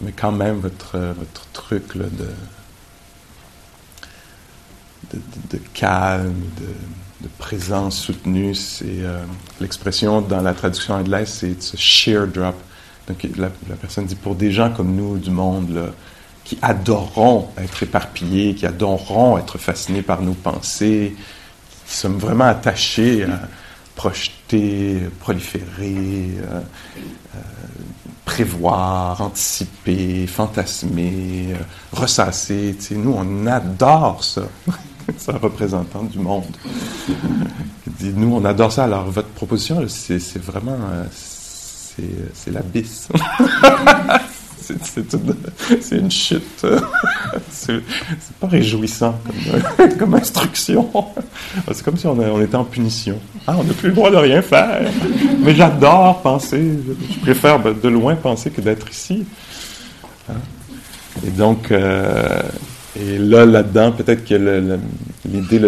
mais 0.00 0.12
quand 0.12 0.32
même, 0.32 0.58
votre, 0.58 0.98
votre 0.98 1.46
truc 1.52 1.96
de, 1.96 2.30
de, 5.50 5.58
calme, 5.72 6.34
de, 6.60 6.74
présence 7.38 7.98
soutenue, 7.98 8.54
c'est 8.54 8.84
euh, 8.86 9.24
l'expression 9.60 10.20
dans 10.20 10.42
la 10.42 10.54
traduction 10.54 10.94
anglaise, 10.94 11.28
c'est 11.28 11.62
ce 11.62 11.76
sheer 11.76 12.26
drop. 12.26 12.54
Donc 13.08 13.26
la, 13.36 13.48
personne 13.80 14.06
dit 14.06 14.16
pour 14.16 14.34
des 14.34 14.50
gens 14.50 14.70
comme 14.70 14.94
nous 14.94 15.16
du 15.18 15.30
monde, 15.30 15.92
qui 16.44 16.58
adoreront 16.62 17.48
être 17.58 17.82
éparpillés, 17.82 18.54
qui 18.54 18.66
adoreront 18.66 19.38
être 19.38 19.58
fascinés 19.58 20.02
par 20.02 20.22
nos 20.22 20.34
pensées, 20.34 21.16
qui 21.86 21.94
sommes 21.94 22.18
vraiment 22.18 22.44
attachés 22.44 23.24
à 23.24 23.40
projeter, 23.94 25.00
proliférer, 25.20 25.64
euh, 26.42 26.60
euh, 27.34 27.38
prévoir, 28.24 29.20
anticiper, 29.20 30.26
fantasmer, 30.26 31.54
ressasser. 31.92 32.76
Nous, 32.90 33.14
on 33.16 33.46
adore 33.46 34.22
ça. 34.22 34.42
c'est 35.16 35.32
un 35.32 35.38
représentant 35.38 36.02
du 36.02 36.18
monde. 36.18 36.44
nous, 38.02 38.34
on 38.34 38.44
adore 38.44 38.72
ça. 38.72 38.84
Alors, 38.84 39.10
votre 39.10 39.28
proposition, 39.28 39.84
c'est 39.88 40.42
vraiment... 40.42 40.78
Euh, 40.92 41.04
c'est 42.34 42.50
l'abysse. 42.50 43.08
c'est 44.60 45.96
une 45.96 46.10
chute. 46.10 46.66
c'est 47.50 47.80
pas 48.38 48.48
réjouissant 48.48 49.18
comme, 49.98 50.14
instruction. 50.14 50.90
C'est 51.72 51.82
comme 51.82 51.96
si 51.96 52.06
on, 52.06 52.40
était 52.42 52.56
en 52.56 52.64
punition. 52.64 53.18
Ah, 53.46 53.54
on 53.58 53.64
n'a 53.64 53.72
plus 53.72 53.88
le 53.88 53.94
droit 53.94 54.10
de 54.10 54.16
rien 54.16 54.42
faire. 54.42 54.82
Mais 55.40 55.54
j'adore 55.54 56.20
penser. 56.20 56.72
Je 57.10 57.20
préfère 57.20 57.60
de 57.60 57.88
loin 57.88 58.14
penser 58.14 58.50
que 58.50 58.60
d'être 58.60 58.90
ici. 58.90 59.24
Hein? 60.28 60.34
Et 61.26 61.30
donc, 61.30 61.70
euh, 61.70 62.42
et 63.00 63.18
là, 63.18 63.44
là-dedans, 63.46 63.92
peut-être 63.92 64.24
a 64.48 64.78
l'idée 65.28 65.58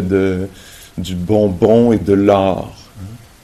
du 0.96 1.14
bonbon 1.14 1.92
et 1.92 1.98
de 1.98 2.14
l'art. 2.14 2.72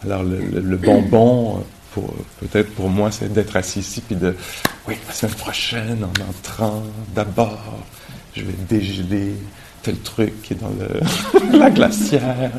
Alors, 0.02 0.22
le 0.22 0.76
bonbon 0.76 1.64
peut-être 2.40 2.70
pour 2.74 2.88
moi, 2.88 3.10
c'est 3.10 3.32
d'être 3.32 3.56
assis 3.56 3.80
ici, 3.80 4.00
puis 4.00 4.16
de, 4.16 4.34
oui, 4.88 4.94
la 5.06 5.12
semaine 5.12 5.34
prochaine, 5.34 6.04
en 6.04 6.30
entrant, 6.30 6.82
d'abord, 7.14 7.84
je 8.34 8.42
vais 8.42 8.54
dégeler 8.68 9.34
tel 9.84 9.98
truc 9.98 10.42
qui 10.42 10.54
est 10.54 10.56
dans 10.56 10.70
le, 10.70 10.88
la 11.58 11.70
glacière. 11.70 12.50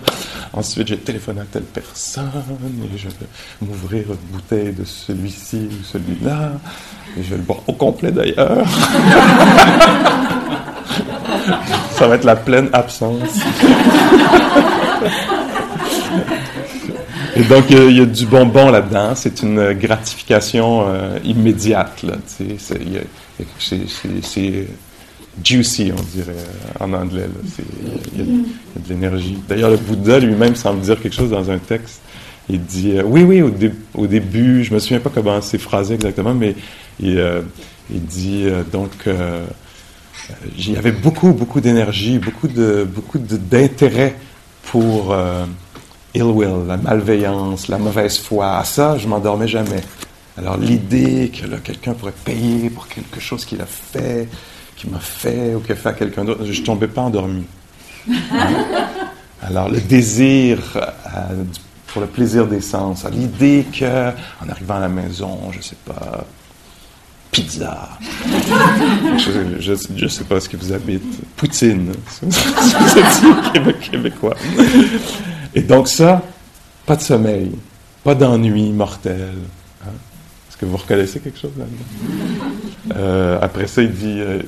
Ensuite, 0.53 0.87
je 0.87 0.95
téléphone 0.95 1.39
à 1.39 1.45
telle 1.45 1.63
personne 1.63 2.29
et 2.93 2.97
je 2.97 3.09
vais 3.09 3.27
m'ouvrir 3.61 4.05
une 4.09 4.15
bouteille 4.31 4.71
de 4.73 4.85
celui-ci 4.85 5.67
ou 5.71 5.83
celui-là. 5.83 6.53
Et 7.17 7.23
je 7.23 7.31
vais 7.31 7.37
le 7.37 7.43
boire 7.43 7.59
au 7.67 7.73
complet 7.73 8.11
d'ailleurs. 8.11 8.65
Ça 11.91 12.07
va 12.07 12.15
être 12.15 12.23
la 12.23 12.35
pleine 12.35 12.69
absence. 12.73 13.39
Et 17.37 17.43
donc, 17.43 17.65
il 17.69 17.97
y, 17.97 18.01
a 18.01 18.05
du 18.05 18.25
bonbon 18.25 18.69
là-dedans. 18.69 19.13
C'est 19.15 19.41
une 19.41 19.73
gratification 19.73 20.85
euh, 20.87 21.19
immédiate. 21.25 22.05
C'est, 22.27 22.57
juicy, 25.43 25.91
on 25.97 26.01
dirait 26.15 26.31
euh, 26.31 26.83
en 26.83 26.93
anglais. 26.93 27.27
Il 28.13 28.19
y, 28.19 28.21
a 28.21 28.25
de 28.25 28.89
l'énergie. 28.89 29.37
D'ailleurs, 29.47 29.69
le 29.69 29.77
Bouddha 29.77 30.19
lui-même 30.19 30.55
semble 30.55 30.81
dire 30.81 30.99
quelque 31.01 31.15
chose 31.15 31.29
dans 31.29 31.49
un 31.51 31.57
texte. 31.57 32.01
Il 32.49 32.63
dit 32.63 32.97
euh, 32.97 33.03
Oui, 33.03 33.23
oui, 33.23 33.41
au, 33.41 33.51
au, 33.95 34.07
début, 34.07 34.63
je 34.63 34.73
me 34.73 34.79
souviens 34.79 34.99
pas 34.99 35.11
comment 35.13 35.41
c'est 35.41 35.57
phrasé 35.57 35.95
exactement, 35.95 36.33
mais 36.33 36.55
il, 36.99 37.21
il 37.93 38.01
dit 38.01 38.45
donc 38.71 38.91
il 40.57 40.71
y 40.71 40.77
avait 40.77 40.93
beaucoup, 40.93 41.33
beaucoup 41.33 41.59
d'énergie, 41.59 42.19
beaucoup 42.19 42.47
de, 42.47 42.87
beaucoup 42.89 43.17
d'intérêt 43.19 44.15
pour 44.63 45.13
ill 46.15 46.23
will, 46.23 46.65
la 46.67 46.77
malveillance, 46.77 47.67
la 47.67 47.77
mauvaise 47.77 48.17
foi. 48.17 48.57
À 48.57 48.63
ça, 48.63 48.97
je 48.97 49.07
m'endormais 49.07 49.47
jamais. 49.47 49.81
Alors 50.37 50.57
l'idée 50.57 51.31
que 51.31 51.55
quelqu'un 51.57 51.93
pourrait 51.93 52.13
payer 52.23 52.69
pour 52.69 52.87
quelque 52.87 53.19
chose 53.19 53.45
qu'il 53.45 53.61
a 53.61 53.65
fait, 53.65 54.27
qu'il 54.75 54.91
m'a 54.91 54.99
fait 54.99 55.55
ou 55.55 55.59
qu'il 55.59 55.71
a 55.73 55.75
fait 55.75 55.89
à 55.89 55.93
quelqu'un 55.93 56.25
d'autre, 56.25 56.45
je 56.45 56.59
ne 56.59 56.65
tombais 56.65 56.87
pas 56.87 57.01
endormi. 57.01 57.45
Alors 59.41 59.69
le 59.69 59.79
désir 59.79 60.59
euh, 60.75 61.43
pour 61.87 62.01
le 62.01 62.07
plaisir 62.07 62.47
des 62.47 62.61
sens, 62.61 63.05
l'idée 63.11 63.65
que 63.71 64.09
en 64.43 64.49
arrivant 64.49 64.75
à 64.75 64.81
la 64.81 64.89
maison, 64.89 65.51
je 65.51 65.57
ne 65.57 65.63
sais 65.63 65.77
pas, 65.85 66.25
pizza, 67.31 67.89
je 69.17 70.03
ne 70.03 70.07
sais 70.07 70.23
pas 70.23 70.39
ce 70.39 70.49
que 70.49 70.57
vous 70.57 70.73
habitez, 70.73 71.23
poutine, 71.35 71.93
c'est 72.29 73.91
québécois. 73.91 74.35
Et 75.53 75.61
donc 75.61 75.87
ça, 75.87 76.21
pas 76.85 76.95
de 76.95 77.01
sommeil, 77.01 77.51
pas 78.03 78.15
d'ennui 78.15 78.71
mortel. 78.71 79.33
Est-ce 80.55 80.61
que 80.61 80.67
vous 80.67 80.77
reconnaissez 80.77 81.19
quelque 81.19 81.37
chose 81.37 81.51
là-dedans? 81.57 82.95
Euh, 82.95 83.37
après 83.41 83.67
ça, 83.67 83.81
il 83.81 83.91
dit, 83.91 84.21
euh, 84.21 84.41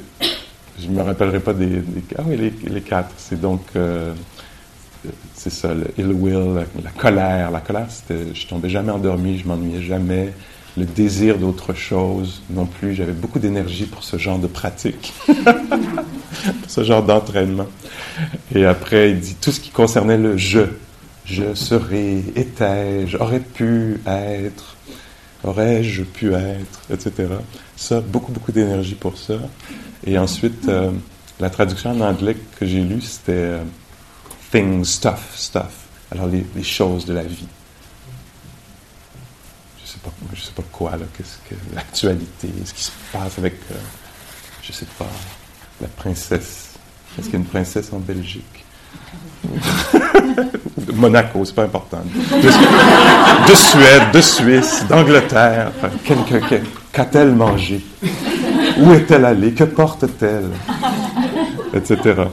je 0.80 0.88
ne 0.88 0.94
me 0.94 1.02
rappellerai 1.02 1.42
pas 1.42 1.52
des, 1.52 1.84
Ah 2.18 2.22
oui, 2.26 2.54
les, 2.66 2.80
quatre. 2.80 3.12
C'est 3.18 3.42
donc, 3.42 3.60
euh, 3.76 4.14
c'est 5.34 5.50
ça, 5.50 5.74
le 5.74 5.84
ill 5.98 6.14
will, 6.14 6.66
la, 6.82 6.92
colère. 6.92 7.52
La 7.52 7.60
colère, 7.60 7.88
c'était, 7.90 8.34
je 8.34 8.48
tombais 8.48 8.70
jamais 8.70 8.94
endormi, 8.94 9.38
je 9.38 9.50
m'ennuyais 9.50 9.82
jamais. 9.82 10.34
Le 10.78 10.86
désir 10.86 11.40
d'autre 11.40 11.74
chose 11.74 12.42
non 12.52 12.68
plus. 12.68 12.96
J'avais 12.96 13.12
beaucoup 13.12 13.40
d'énergie 13.40 13.86
pour 13.86 14.06
ce 14.06 14.16
genre 14.16 14.40
de 14.40 14.48
pratique, 14.48 15.12
pour 15.28 16.70
ce 16.70 16.86
genre 16.86 17.04
d'entraînement. 17.04 17.68
Et 18.56 18.66
après, 18.66 19.12
il 19.12 19.20
dit 19.20 19.36
tout 19.36 19.52
ce 19.52 19.60
qui 19.60 19.72
concernait 19.72 20.18
le 20.18 20.38
je 20.38 20.62
je 21.26 21.54
serais, 21.54 22.24
étais-je, 22.36 23.18
aurais 23.18 23.42
pu 23.42 24.00
être, 24.08 24.77
aurais-je 25.48 26.04
pu 26.04 26.34
être, 26.34 26.82
etc. 26.92 27.30
Ça, 27.76 28.02
beaucoup, 28.02 28.32
beaucoup 28.32 28.52
d'énergie 28.52 28.96
pour 28.96 29.18
ça. 29.18 29.36
Et 30.06 30.18
ensuite, 30.18 30.68
euh, 30.68 30.92
la 31.40 31.50
traduction 31.50 31.92
en 31.92 32.02
anglais 32.02 32.36
que 32.60 32.66
j'ai 32.66 32.82
lue, 32.82 33.02
c'était 33.02 33.32
euh, 33.32 33.64
things, 34.52 34.86
stuff, 34.86 35.34
stuff. 35.36 35.88
Alors, 36.12 36.28
les, 36.28 36.64
choses 36.64 37.06
de 37.06 37.14
la 37.14 37.24
vie. 37.24 37.48
je 39.84 39.90
sais 39.90 39.98
sais 40.42 40.52
pas 40.54 40.64
quoi, 40.72 40.92
là, 40.92 41.06
qu'est-ce 41.18 41.38
que 41.50 41.56
l'actualité, 41.76 42.50
ce 42.64 42.74
qui 42.74 42.84
se 42.84 42.92
passe 43.12 43.38
avec, 43.38 43.56
euh, 43.72 43.76
je 44.64 44.72
sais 44.72 44.88
pas, 44.98 45.08
la 45.82 45.88
princesse. 45.88 46.76
Est-ce 47.18 47.26
qu'il 47.26 47.34
y 47.34 47.38
a 47.38 47.40
une 47.40 47.46
princesse 47.46 47.92
en 47.92 48.00
Belgique? 48.00 48.66
Monaco, 50.94 51.46
c'est 51.46 51.56
pas 51.56 51.64
important. 51.64 52.02
De, 52.42 53.56
Suède, 53.56 54.12
de 54.14 54.22
Suisse, 54.22 54.86
d'Angleterre. 54.90 55.72
Qu'a-t-elle 56.92 57.34
mangé? 57.34 57.84
Où 58.80 58.94
est-elle 58.94 59.26
allée? 59.26 59.54
Que 59.54 59.64
porte-t-elle? 59.66 60.50
Etc. 61.74 61.98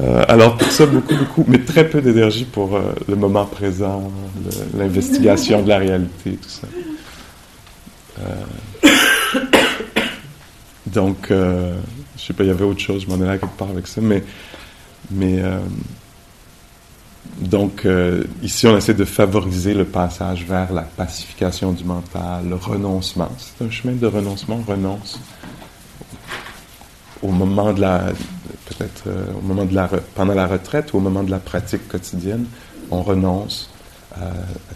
Euh, 0.00 0.24
alors 0.26 0.56
pour 0.56 0.70
ça, 0.70 0.86
beaucoup, 0.86 1.14
beaucoup, 1.14 1.44
mais 1.46 1.58
très 1.58 1.88
peu 1.88 2.00
d'énergie 2.00 2.46
pour 2.46 2.74
euh, 2.74 2.94
le 3.08 3.14
moment 3.14 3.44
présent, 3.44 4.10
l'investigation 4.76 5.62
de 5.62 5.68
la 5.68 5.78
réalité, 5.78 6.38
tout 6.42 6.48
ça. 6.48 6.66
Euh, 8.20 8.22
donc, 10.92 11.28
je 11.30 11.74
sais 12.16 12.32
pas, 12.32 12.44
il 12.44 12.48
y 12.48 12.50
avait 12.50 12.64
autre 12.64 12.80
chose, 12.80 13.02
je 13.02 13.08
m'en 13.08 13.20
allais 13.24 13.38
quelque 13.38 13.56
part 13.56 13.70
avec 13.70 13.86
ça, 13.86 14.00
mais, 14.00 14.22
mais 15.10 15.42
donc 17.40 17.86
ici 18.42 18.66
on 18.66 18.76
essaie 18.76 18.94
de 18.94 19.04
favoriser 19.04 19.74
le 19.74 19.84
passage 19.84 20.44
vers 20.44 20.72
la 20.72 20.82
pacification 20.82 21.72
du 21.72 21.84
mental, 21.84 22.48
le 22.48 22.56
renoncement. 22.56 23.30
C'est 23.38 23.64
un 23.64 23.70
chemin 23.70 23.94
de 23.94 24.06
renoncement, 24.06 24.62
on 24.66 24.70
renonce 24.70 25.18
au 27.22 27.30
moment 27.30 27.72
de 27.72 27.80
la, 27.80 28.12
peut-être 28.66 29.04
euh, 29.06 29.32
au 29.38 29.40
moment 29.40 29.64
de 29.64 29.74
la, 29.74 29.88
pendant 30.14 30.34
la 30.34 30.46
retraite 30.46 30.92
ou 30.92 30.98
au 30.98 31.00
moment 31.00 31.22
de 31.22 31.30
la 31.30 31.38
pratique 31.38 31.88
quotidienne, 31.88 32.46
on 32.90 33.02
renonce 33.02 33.70
à, 34.14 34.30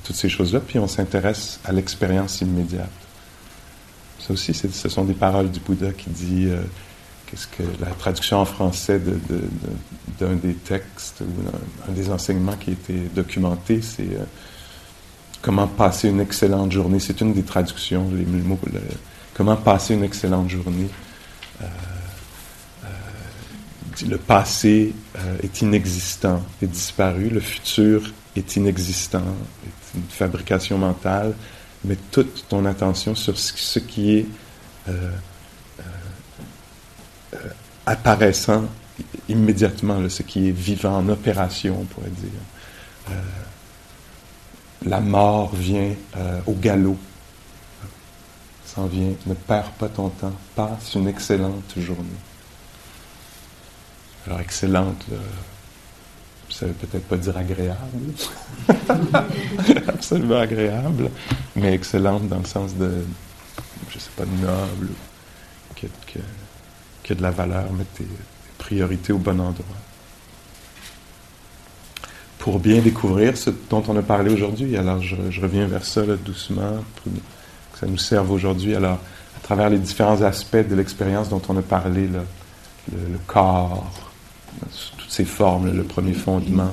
toutes 0.04 0.16
ces 0.16 0.28
choses-là, 0.28 0.60
puis 0.60 0.78
on 0.78 0.86
s'intéresse 0.86 1.60
à 1.64 1.72
l'expérience 1.72 2.40
immédiate. 2.40 2.88
Aussi, 4.30 4.54
ce 4.54 4.88
sont 4.88 5.04
des 5.04 5.14
paroles 5.14 5.50
du 5.50 5.60
Bouddha 5.60 5.92
qui 5.92 6.10
dit, 6.10 6.46
euh, 6.46 6.62
qu'est-ce 7.26 7.46
que 7.46 7.62
la 7.80 7.90
traduction 7.92 8.38
en 8.38 8.44
français 8.44 9.00
d'un 10.18 10.34
des 10.34 10.54
textes 10.54 11.20
ou 11.20 11.88
un, 11.88 11.92
des 11.92 12.10
enseignements 12.10 12.56
qui 12.56 12.70
a 12.70 12.72
été 12.72 12.94
documenté, 13.14 13.80
c'est 13.82 14.02
euh, 14.02 14.24
comment 15.42 15.66
passer 15.66 16.08
une 16.08 16.20
excellente 16.20 16.72
journée. 16.72 16.98
C'est 16.98 17.20
une 17.20 17.32
des 17.32 17.42
traductions, 17.42 18.10
les 18.12 18.24
mots, 18.24 18.58
comment 19.34 19.56
passer 19.56 19.94
une 19.94 20.04
excellente 20.04 20.50
journée. 20.50 20.88
Le 24.04 24.18
passé 24.18 24.92
euh, 25.16 25.38
est 25.42 25.62
inexistant, 25.62 26.42
est 26.62 26.66
disparu, 26.66 27.30
le 27.30 27.40
futur 27.40 28.12
est 28.36 28.56
inexistant, 28.56 29.22
est 29.64 29.96
une 29.96 30.04
fabrication 30.10 30.76
mentale, 30.76 31.32
mets 31.86 31.98
toute 32.10 32.46
ton 32.48 32.64
attention 32.64 33.14
sur 33.14 33.38
ce, 33.38 33.78
qui 33.78 34.18
est 34.18 34.26
euh, 34.88 35.10
euh, 37.34 37.36
apparaissant 37.86 38.64
immédiatement, 39.28 40.08
ce 40.08 40.22
qui 40.22 40.48
est 40.48 40.52
vivant, 40.52 40.98
en 40.98 41.08
opération, 41.08 41.78
on 41.80 41.84
pourrait 41.84 42.10
dire. 42.10 43.14
la 44.86 45.00
mort 45.00 45.54
vient 45.54 45.90
au 46.46 46.54
galop, 46.54 46.96
s'en 48.64 48.86
vient, 48.86 49.12
ne 49.26 49.34
perds 49.34 49.70
pas 49.72 49.88
ton 49.88 50.08
temps, 50.10 50.32
passe 50.54 50.94
une 50.94 51.08
excellente 51.08 51.74
journée. 51.76 52.20
Alors, 54.26 54.40
excellente, 54.40 55.04
euh, 55.12 55.16
ça 56.58 56.64
ne 56.64 56.70
veut 56.70 56.76
peut-être 56.76 57.06
pas 57.06 57.16
dire 57.18 57.36
agréable, 57.36 57.76
absolument 59.88 60.40
agréable, 60.40 61.10
mais 61.54 61.74
excellente 61.74 62.28
dans 62.28 62.38
le 62.38 62.46
sens 62.46 62.74
de, 62.76 62.90
je 63.90 63.96
ne 63.96 64.00
sais 64.00 64.10
pas, 64.16 64.24
noble, 64.24 64.88
qui 65.74 65.86
a, 67.12 67.14
de 67.14 67.22
la 67.22 67.30
valeur, 67.30 67.70
mettre 67.72 67.90
tes, 67.92 68.06
priorités 68.56 69.12
au 69.12 69.18
bon 69.18 69.38
endroit. 69.38 69.64
Pour 72.38 72.58
bien 72.58 72.80
découvrir 72.80 73.36
ce 73.36 73.50
dont 73.68 73.82
on 73.86 73.96
a 73.98 74.02
parlé 74.02 74.32
aujourd'hui, 74.32 74.78
alors 74.78 75.02
je, 75.02 75.40
reviens 75.40 75.66
vers 75.66 75.84
ça 75.84 76.02
doucement, 76.04 76.82
pour 76.96 77.12
que 77.12 77.78
ça 77.78 77.86
nous 77.86 77.98
serve 77.98 78.30
aujourd'hui. 78.30 78.74
Alors, 78.74 78.98
à 79.36 79.40
travers 79.42 79.68
les 79.68 79.78
différents 79.78 80.22
aspects 80.22 80.56
de 80.56 80.74
l'expérience 80.74 81.28
dont 81.28 81.42
on 81.48 81.56
a 81.58 81.62
parlé, 81.62 82.08
le 82.08 83.18
corps, 83.26 84.05
toutes 84.96 85.10
ces 85.10 85.24
formes, 85.24 85.72
le 85.74 85.84
premier 85.84 86.14
fondement, 86.14 86.72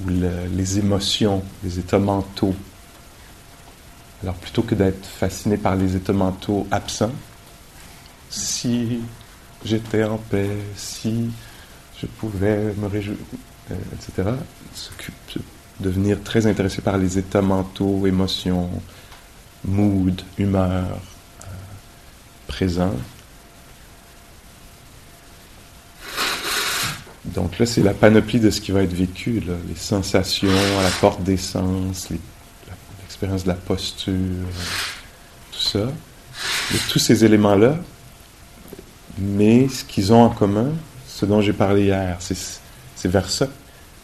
ou 0.00 0.08
les 0.08 0.78
émotions, 0.78 1.42
les 1.62 1.78
états 1.78 1.98
mentaux. 1.98 2.54
Alors 4.22 4.34
plutôt 4.36 4.62
que 4.62 4.74
d'être 4.74 5.04
fasciné 5.06 5.56
par 5.56 5.76
les 5.76 5.96
états 5.96 6.12
mentaux 6.12 6.66
absents, 6.70 7.12
si 8.30 9.00
j'étais 9.64 10.04
en 10.04 10.18
paix, 10.18 10.50
si 10.76 11.30
je 12.00 12.06
pouvais 12.06 12.74
me 12.74 12.86
réjouir, 12.86 13.16
euh, 13.70 13.74
etc., 13.94 14.30
devenir 15.80 16.22
très 16.22 16.46
intéressé 16.46 16.80
par 16.80 16.98
les 16.98 17.18
états 17.18 17.42
mentaux, 17.42 18.06
émotions, 18.06 18.70
mood, 19.64 20.22
humeur 20.38 20.84
euh, 21.42 21.46
présents, 22.46 22.94
Donc 27.24 27.58
là, 27.58 27.66
c'est 27.66 27.82
la 27.82 27.94
panoplie 27.94 28.40
de 28.40 28.50
ce 28.50 28.60
qui 28.60 28.72
va 28.72 28.82
être 28.82 28.92
vécu, 28.92 29.40
les 29.40 29.76
sensations 29.76 30.48
à 30.78 30.82
la 30.82 30.90
porte 31.00 31.22
des 31.22 31.36
sens, 31.36 32.08
l'expérience 33.00 33.44
de 33.44 33.48
la 33.48 33.54
posture, 33.54 34.12
tout 35.52 35.60
ça. 35.60 35.88
tous 36.88 36.98
ces 36.98 37.24
éléments-là, 37.24 37.78
mais 39.18 39.68
ce 39.68 39.84
qu'ils 39.84 40.12
ont 40.12 40.22
en 40.22 40.30
commun, 40.30 40.72
ce 41.06 41.24
dont 41.24 41.40
j'ai 41.40 41.52
parlé 41.52 41.84
hier, 41.84 42.18
c'est 42.20 43.08
vers 43.08 43.30
ça. 43.30 43.46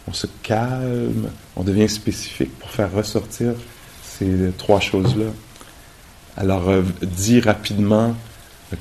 On 0.07 0.13
se 0.13 0.27
calme, 0.41 1.29
on 1.55 1.63
devient 1.63 1.89
spécifique 1.89 2.57
pour 2.57 2.69
faire 2.69 2.91
ressortir 2.91 3.53
ces 4.01 4.51
trois 4.57 4.79
choses-là. 4.79 5.25
Alors, 6.37 6.69
euh, 6.69 6.83
dit 7.01 7.41
rapidement, 7.41 8.15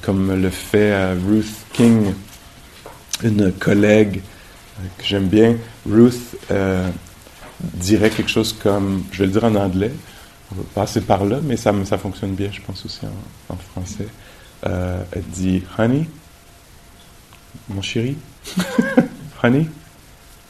comme 0.02 0.40
le 0.40 0.50
fait 0.50 0.92
euh, 0.92 1.16
Ruth 1.28 1.46
King, 1.72 2.12
une 3.22 3.52
collègue 3.52 4.22
euh, 4.78 4.84
que 4.96 5.04
j'aime 5.04 5.28
bien, 5.28 5.56
Ruth 5.88 6.36
euh, 6.50 6.88
dirait 7.60 8.10
quelque 8.10 8.30
chose 8.30 8.52
comme, 8.52 9.04
je 9.12 9.18
vais 9.20 9.26
le 9.26 9.32
dire 9.32 9.44
en 9.44 9.54
anglais, 9.54 9.92
on 10.52 10.56
va 10.56 10.62
passer 10.74 11.00
par 11.00 11.24
là, 11.24 11.38
mais 11.42 11.56
ça, 11.56 11.72
ça 11.84 11.98
fonctionne 11.98 12.34
bien, 12.34 12.50
je 12.52 12.60
pense 12.60 12.84
aussi 12.84 13.00
en, 13.48 13.56
français. 13.56 14.06
Euh, 14.66 15.02
elle 15.12 15.22
dit 15.24 15.62
Honey, 15.78 16.08
mon 17.68 17.82
chéri, 17.82 18.16
Honey, 19.42 19.68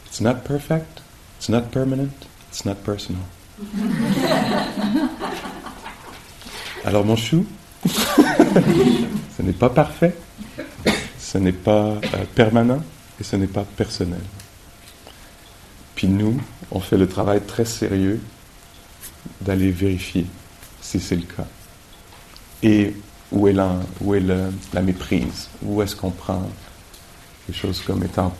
it's 0.07 0.20
not 0.20 0.37
perfect, 0.46 1.02
it's 1.38 1.48
not 1.48 1.62
permanent, 1.72 2.26
it's 2.50 2.64
not 2.64 2.76
personal. 2.76 3.22
Alors 6.85 7.04
mon 7.04 7.16
chou, 7.16 7.44
ce 7.87 9.42
n'est 9.42 9.52
pas 9.52 9.68
parfait, 9.68 10.14
ce 11.30 11.36
n'est 11.36 11.52
pas 11.52 12.00
euh, 12.14 12.24
permanent 12.34 12.82
et 13.20 13.24
ce 13.24 13.36
n'est 13.36 13.48
pas 13.48 13.64
personnel. 13.64 14.22
Puis 15.94 16.08
nous, 16.08 16.40
on 16.70 16.80
fait 16.80 16.96
le 16.96 17.06
travail 17.06 17.42
très 17.42 17.66
sérieux 17.66 18.18
d'aller 19.42 19.70
vérifier 19.70 20.24
si 20.80 20.98
c'est 20.98 21.16
le 21.16 21.26
cas. 21.26 21.46
Et 22.62 22.94
où 23.30 23.46
est 23.46 23.52
la, 23.52 24.80
méprise? 24.80 25.48
Où 25.62 25.82
est-ce 25.82 25.94
qu'on 25.94 26.10
prend 26.10 26.48
les 27.46 27.54
choses 27.54 27.82
comme 27.82 28.02
étant 28.02 28.34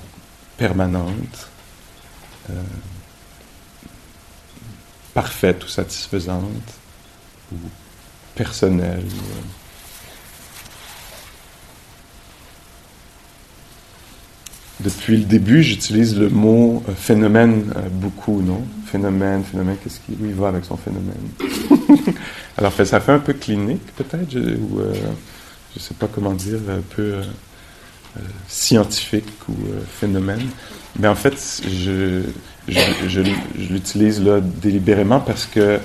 permanentes, 0.57 1.49
euh, 2.49 2.55
parfaites 5.13 5.63
ou 5.63 5.69
satisfaisantes, 5.69 6.73
ou 7.53 7.57
personnelles 8.35 9.05
Depuis 14.81 15.17
le 15.17 15.25
début, 15.25 15.63
j'utilise 15.63 16.17
le 16.17 16.29
mot 16.29 16.85
euh, 16.89 16.93
phénomène 16.95 17.73
euh, 17.77 17.89
beaucoup, 17.91 18.41
non? 18.41 18.63
Phénomène, 18.87 19.43
phénomène, 19.43 19.77
qu'est-ce 19.83 19.99
qui 20.01 20.15
lui 20.21 20.33
va 20.33 20.49
avec 20.49 20.65
son 20.65 20.77
phénomène? 20.77 22.15
Alors, 22.57 22.73
ça 22.73 23.01
fait 23.01 23.13
un 23.13 23.19
peu 23.19 23.33
clinique, 23.33 23.83
peut-être, 23.97 24.37
ou 24.37 24.79
euh, 24.79 24.95
je 25.75 25.79
ne 25.79 25.81
sais 25.81 25.95
pas 25.95 26.07
comment 26.07 26.33
dire, 26.33 26.59
un 26.71 26.81
peu 26.95 27.17
scientifique 28.49 29.29
ou 29.49 29.55
phénomène. 30.01 30.41
Mais 30.99 31.07
en 31.07 31.15
fait, 31.15 31.63
je, 31.69 32.23
je, 32.67 33.21
l'utilise 33.71 34.21
là 34.21 34.41
délibérément 34.41 35.21
parce 35.21 35.47
que 35.47 35.79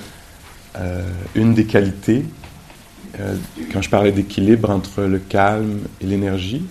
une 1.36 1.54
des 1.54 1.66
qualités, 1.66 2.26
quand 3.72 3.84
je 3.84 3.90
parlais 3.90 4.12
d'équilibre 4.12 4.72
entre 4.72 5.04
le 5.04 5.20
calme 5.20 5.82
et 6.02 6.08
l'énergie, 6.08 6.64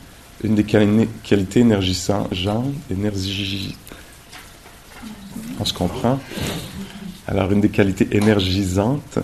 une 0.45 0.55
des 0.55 0.65
qualités 0.65 1.61
énergisantes, 1.61 2.33
On 5.61 5.65
se 5.65 5.73
comprend. 5.73 6.19
Alors, 7.27 7.53
une 7.53 7.61
des 7.61 7.69
qualités 7.69 8.09
énergisantes 8.11 9.19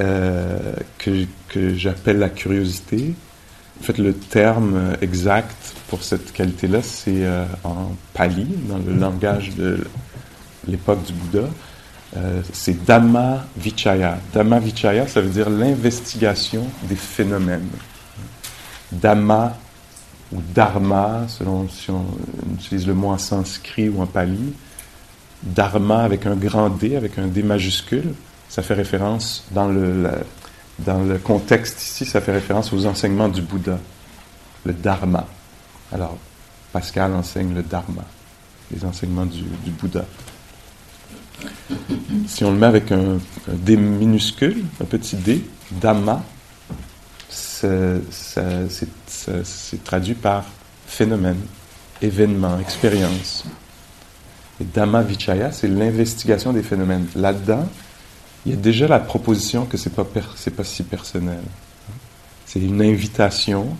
euh, 0.00 0.74
que, 0.98 1.26
que 1.48 1.74
j'appelle 1.74 2.18
la 2.18 2.28
curiosité, 2.28 3.14
en 3.82 3.98
le 3.98 4.12
terme 4.12 4.96
exact 5.00 5.74
pour 5.88 6.02
cette 6.02 6.32
qualité-là, 6.32 6.82
c'est 6.82 7.24
euh, 7.24 7.44
en 7.64 7.92
pali, 8.12 8.46
dans 8.68 8.78
le 8.78 8.92
langage 8.94 9.54
de 9.54 9.78
l'époque 10.66 11.04
du 11.04 11.12
Bouddha. 11.12 11.48
Euh, 12.16 12.42
c'est 12.52 12.84
Dhamma 12.84 13.46
Vichaya. 13.56 14.18
Dhamma 14.32 14.58
Vichaya, 14.58 15.06
ça 15.06 15.20
veut 15.20 15.30
dire 15.30 15.50
l'investigation 15.50 16.66
des 16.88 16.96
phénomènes. 16.96 17.68
Dhamma 18.90 19.56
ou 20.32 20.40
Dharma, 20.54 21.26
selon 21.28 21.68
si 21.68 21.90
on 21.90 22.04
utilise 22.54 22.86
le 22.86 22.94
mot 22.94 23.08
en 23.08 23.18
sanskrit 23.18 23.88
ou 23.88 24.02
en 24.02 24.06
pali. 24.06 24.52
Dharma 25.42 26.02
avec 26.02 26.26
un 26.26 26.34
grand 26.34 26.68
D, 26.68 26.96
avec 26.96 27.18
un 27.18 27.26
D 27.26 27.42
majuscule, 27.42 28.14
ça 28.48 28.62
fait 28.62 28.74
référence 28.74 29.44
dans 29.52 29.68
le, 29.68 30.10
dans 30.80 31.02
le 31.02 31.18
contexte 31.18 31.82
ici, 31.82 32.04
ça 32.04 32.20
fait 32.20 32.32
référence 32.32 32.72
aux 32.72 32.86
enseignements 32.86 33.28
du 33.28 33.42
Bouddha, 33.42 33.78
le 34.64 34.72
Dharma. 34.72 35.26
Alors, 35.92 36.18
Pascal 36.72 37.14
enseigne 37.14 37.54
le 37.54 37.62
Dharma, 37.62 38.04
les 38.70 38.84
enseignements 38.84 39.26
du, 39.26 39.44
Bouddha. 39.80 40.04
Si 42.26 42.44
on 42.44 42.50
le 42.50 42.58
met 42.58 42.66
avec 42.66 42.90
un, 42.92 43.18
D 43.48 43.76
minuscule, 43.76 44.64
un 44.80 44.84
petit 44.84 45.16
D, 45.16 45.44
Dhamma, 45.70 46.22
c'est 47.28 48.00
traduit 49.84 50.14
par 50.14 50.44
phénomène, 50.86 51.40
événement, 52.00 52.58
expérience. 52.58 53.44
Et 54.60 54.64
Dhamma 54.64 55.02
Vichaya, 55.02 55.52
c'est 55.52 55.68
l'investigation 55.68 56.52
des 56.52 56.62
phénomènes. 56.62 57.06
Là-dedans, 57.14 57.68
il 58.46 58.52
y 58.52 58.54
a 58.54 58.58
déjà 58.58 58.88
la 58.88 58.98
proposition 58.98 59.66
que 59.66 59.76
c'est 59.76 59.94
pas 59.94 60.06
c'est 60.36 60.54
pas 60.54 60.64
si 60.64 60.82
personnel. 60.82 61.42
C'est 62.46 62.60
une 62.60 62.80
invitation 62.80 63.76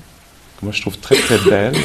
que 0.58 0.64
moi 0.66 0.72
je 0.72 0.82
trouve 0.82 0.98
très 0.98 1.16
très 1.16 1.38
belle 1.38 1.76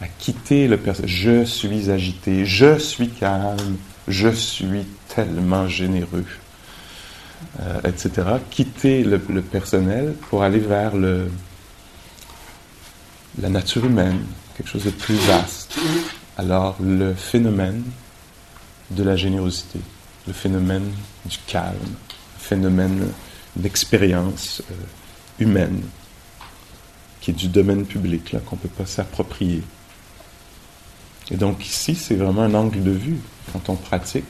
à 0.00 0.06
quitter 0.06 0.68
le 0.68 0.76
personnel. 0.76 1.10
Je 1.10 1.44
suis 1.44 1.90
agité, 1.90 2.44
je 2.46 2.78
suis 2.78 3.08
calme, 3.08 3.76
je 4.06 4.28
suis 4.28 4.86
tellement 5.14 5.68
généreux, 5.68 6.24
euh, 7.60 7.80
etc. 7.84 8.10
Quitter 8.50 9.04
le, 9.04 9.18
personnel 9.18 10.14
pour 10.28 10.42
aller 10.42 10.60
vers 10.60 10.96
le, 10.96 11.30
la 13.40 13.48
nature 13.48 13.84
humaine, 13.84 14.20
quelque 14.56 14.68
chose 14.68 14.84
de 14.84 14.90
plus 14.90 15.16
vaste. 15.16 15.78
Alors 16.36 16.76
le 16.80 17.14
phénomène 17.14 17.82
de 18.90 19.02
la 19.02 19.16
générosité 19.16 19.80
le 20.28 20.34
phénomène 20.34 20.92
du 21.24 21.38
calme, 21.46 21.74
le 21.80 22.38
phénomène 22.38 23.08
d'expérience 23.56 24.62
euh, 24.70 24.74
humaine, 25.42 25.82
qui 27.20 27.32
est 27.32 27.34
du 27.34 27.48
domaine 27.48 27.84
public, 27.86 28.32
là, 28.32 28.40
qu'on 28.40 28.56
ne 28.56 28.60
peut 28.60 28.68
pas 28.68 28.86
s'approprier. 28.86 29.62
Et 31.30 31.36
donc 31.36 31.66
ici, 31.66 31.94
c'est 31.94 32.14
vraiment 32.14 32.42
un 32.42 32.54
angle 32.54 32.82
de 32.82 32.90
vue. 32.90 33.18
Quand 33.52 33.70
on 33.70 33.74
pratique, 33.74 34.24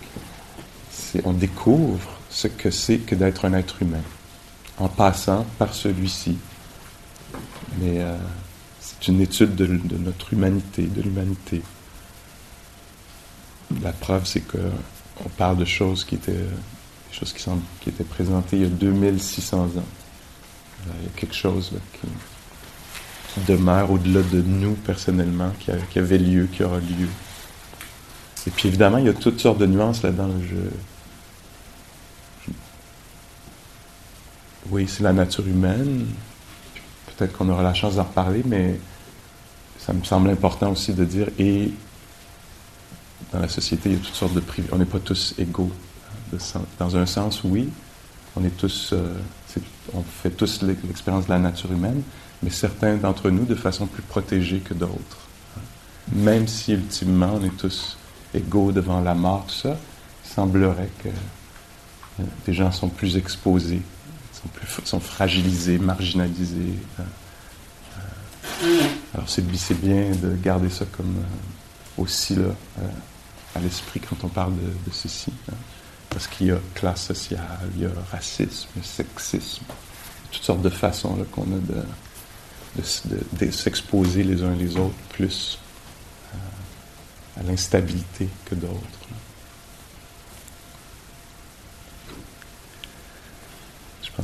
on 1.24 1.32
découvre 1.32 2.17
ce 2.30 2.48
que 2.48 2.70
c'est 2.70 2.98
que 2.98 3.14
d'être 3.14 3.44
un 3.44 3.54
être 3.54 3.82
humain, 3.82 4.02
en 4.78 4.88
passant 4.88 5.46
par 5.58 5.74
celui-ci. 5.74 6.38
Mais 7.80 8.00
euh, 8.00 8.16
c'est 8.80 9.08
une 9.08 9.20
étude 9.20 9.54
de, 9.54 9.66
notre 9.98 10.32
humanité, 10.32 10.82
de 10.82 11.02
l'humanité. 11.02 11.62
La 13.82 13.92
preuve, 13.92 14.26
c'est 14.26 14.40
que 14.40 14.58
on 15.24 15.28
parle 15.30 15.56
de 15.56 15.64
choses 15.64 16.04
qui 16.04 16.14
étaient, 16.14 16.44
choses 17.10 17.32
qui, 17.32 17.44
qui 17.80 17.88
étaient 17.88 18.04
présentées 18.04 18.56
il 18.56 18.62
y 18.62 18.66
a 18.66 18.68
2600 18.68 19.58
ans. 19.58 19.68
il 20.86 21.04
y 21.04 21.06
a 21.06 21.10
quelque 21.16 21.34
chose 21.34 21.72
qui, 22.00 22.08
demeure 23.46 23.92
au-delà 23.92 24.22
de 24.22 24.42
nous 24.42 24.72
personnellement, 24.72 25.52
qui, 25.60 25.70
qui, 25.90 25.98
avait 26.00 26.18
lieu, 26.18 26.48
qui 26.50 26.64
aura 26.64 26.78
lieu. 26.78 27.08
Et 28.46 28.50
puis 28.50 28.68
évidemment, 28.68 28.98
il 28.98 29.04
y 29.04 29.08
a 29.08 29.14
toutes 29.14 29.38
sortes 29.38 29.58
de 29.58 29.66
nuances 29.66 30.02
là-dedans. 30.02 30.30
jeu. 30.40 30.72
Oui, 34.70 34.86
c'est 34.86 35.02
la 35.02 35.12
nature 35.12 35.46
humaine. 35.46 36.06
Peut-être 37.16 37.36
qu'on 37.36 37.48
aura 37.48 37.62
la 37.62 37.74
chance 37.74 37.96
d'en 37.96 38.04
reparler, 38.04 38.42
mais 38.44 38.78
ça 39.78 39.92
me 39.92 40.04
semble 40.04 40.28
important 40.28 40.72
aussi 40.72 40.92
de 40.92 41.04
dire 41.04 41.28
et 41.38 41.72
dans 43.32 43.40
la 43.40 43.48
société, 43.48 43.90
il 43.90 43.96
y 43.96 43.98
a 43.98 44.04
toutes 44.04 44.14
sortes 44.14 44.34
de 44.34 44.40
privilèges. 44.40 44.74
On 44.74 44.78
n'est 44.78 44.84
pas 44.84 44.98
tous 44.98 45.34
égaux. 45.38 45.70
Dans 46.78 46.96
un 46.96 47.06
sens, 47.06 47.42
oui, 47.44 47.68
on 48.36 48.44
est 48.44 48.56
tous, 48.56 48.90
euh, 48.92 49.14
on 49.94 50.02
fait 50.02 50.30
tous 50.30 50.62
l'expérience 50.62 51.24
de 51.24 51.30
la 51.30 51.38
nature 51.38 51.72
humaine, 51.72 52.02
mais 52.42 52.50
certains 52.50 52.96
d'entre 52.96 53.30
nous 53.30 53.44
de 53.44 53.54
façon 53.54 53.86
plus 53.86 54.02
protégée 54.02 54.60
que 54.60 54.74
d'autres. 54.74 55.28
Même 56.12 56.46
si 56.46 56.72
ultimement 56.72 57.38
on 57.40 57.44
est 57.44 57.56
tous 57.56 57.96
égaux 58.34 58.72
devant 58.72 59.00
la 59.00 59.14
mort, 59.14 59.46
ça, 59.50 59.76
il 60.24 60.30
semblerait 60.30 60.90
que 61.02 61.08
euh, 61.08 62.24
des 62.46 62.52
gens 62.52 62.70
sont 62.70 62.88
plus 62.88 63.16
exposés, 63.16 63.82
sont, 64.42 64.84
sont 64.84 65.00
fragilisés, 65.00 65.78
marginalisés. 65.78 66.74
Euh, 67.00 67.02
alors 69.14 69.28
c'est 69.28 69.80
bien 69.80 70.10
de 70.10 70.34
garder 70.36 70.70
ça 70.70 70.84
comme 70.96 71.22
aussi 71.96 72.34
là, 72.36 72.50
à 73.54 73.60
l'esprit 73.60 74.00
quand 74.00 74.24
on 74.24 74.28
parle 74.28 74.54
de, 74.54 74.92
ceci. 74.92 75.32
Hein. 75.50 75.54
Parce 76.10 76.26
qu'il 76.26 76.46
y 76.46 76.50
a 76.50 76.58
classe 76.74 77.06
sociale, 77.06 77.68
il 77.76 77.82
y 77.82 77.86
a 77.86 77.90
racisme, 78.10 78.68
sexisme, 78.82 79.64
toutes 80.32 80.42
sortes 80.42 80.62
de 80.62 80.70
façons 80.70 81.16
qu'on 81.32 81.42
a 81.42 81.60
de, 82.78 83.50
s'exposer 83.50 84.22
les 84.22 84.42
uns 84.42 84.54
les 84.54 84.76
autres 84.76 84.94
plus 85.10 85.58
euh, 86.34 87.40
à 87.40 87.42
l'instabilité 87.42 88.28
que 88.46 88.54
d'autres. 88.54 89.08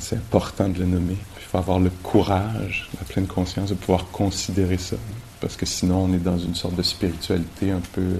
Que 0.02 0.08
c'est 0.08 0.16
important 0.16 0.68
de 0.68 0.78
le 0.78 0.86
nommer. 0.86 1.16
Il 1.38 1.42
faut 1.42 1.58
avoir 1.58 1.78
le 1.78 1.90
courage, 1.90 2.88
la 2.98 3.04
pleine 3.04 3.26
conscience 3.26 3.70
de 3.70 3.74
pouvoir 3.74 4.06
considérer 4.06 4.78
ça. 4.78 4.96
Parce 5.40 5.56
que 5.56 5.66
sinon, 5.66 6.04
on 6.04 6.12
est 6.12 6.18
dans 6.18 6.38
une 6.38 6.54
sorte 6.54 6.74
de 6.74 6.82
spiritualité 6.82 7.70
un 7.70 7.82
peu 7.92 8.00
euh, 8.00 8.18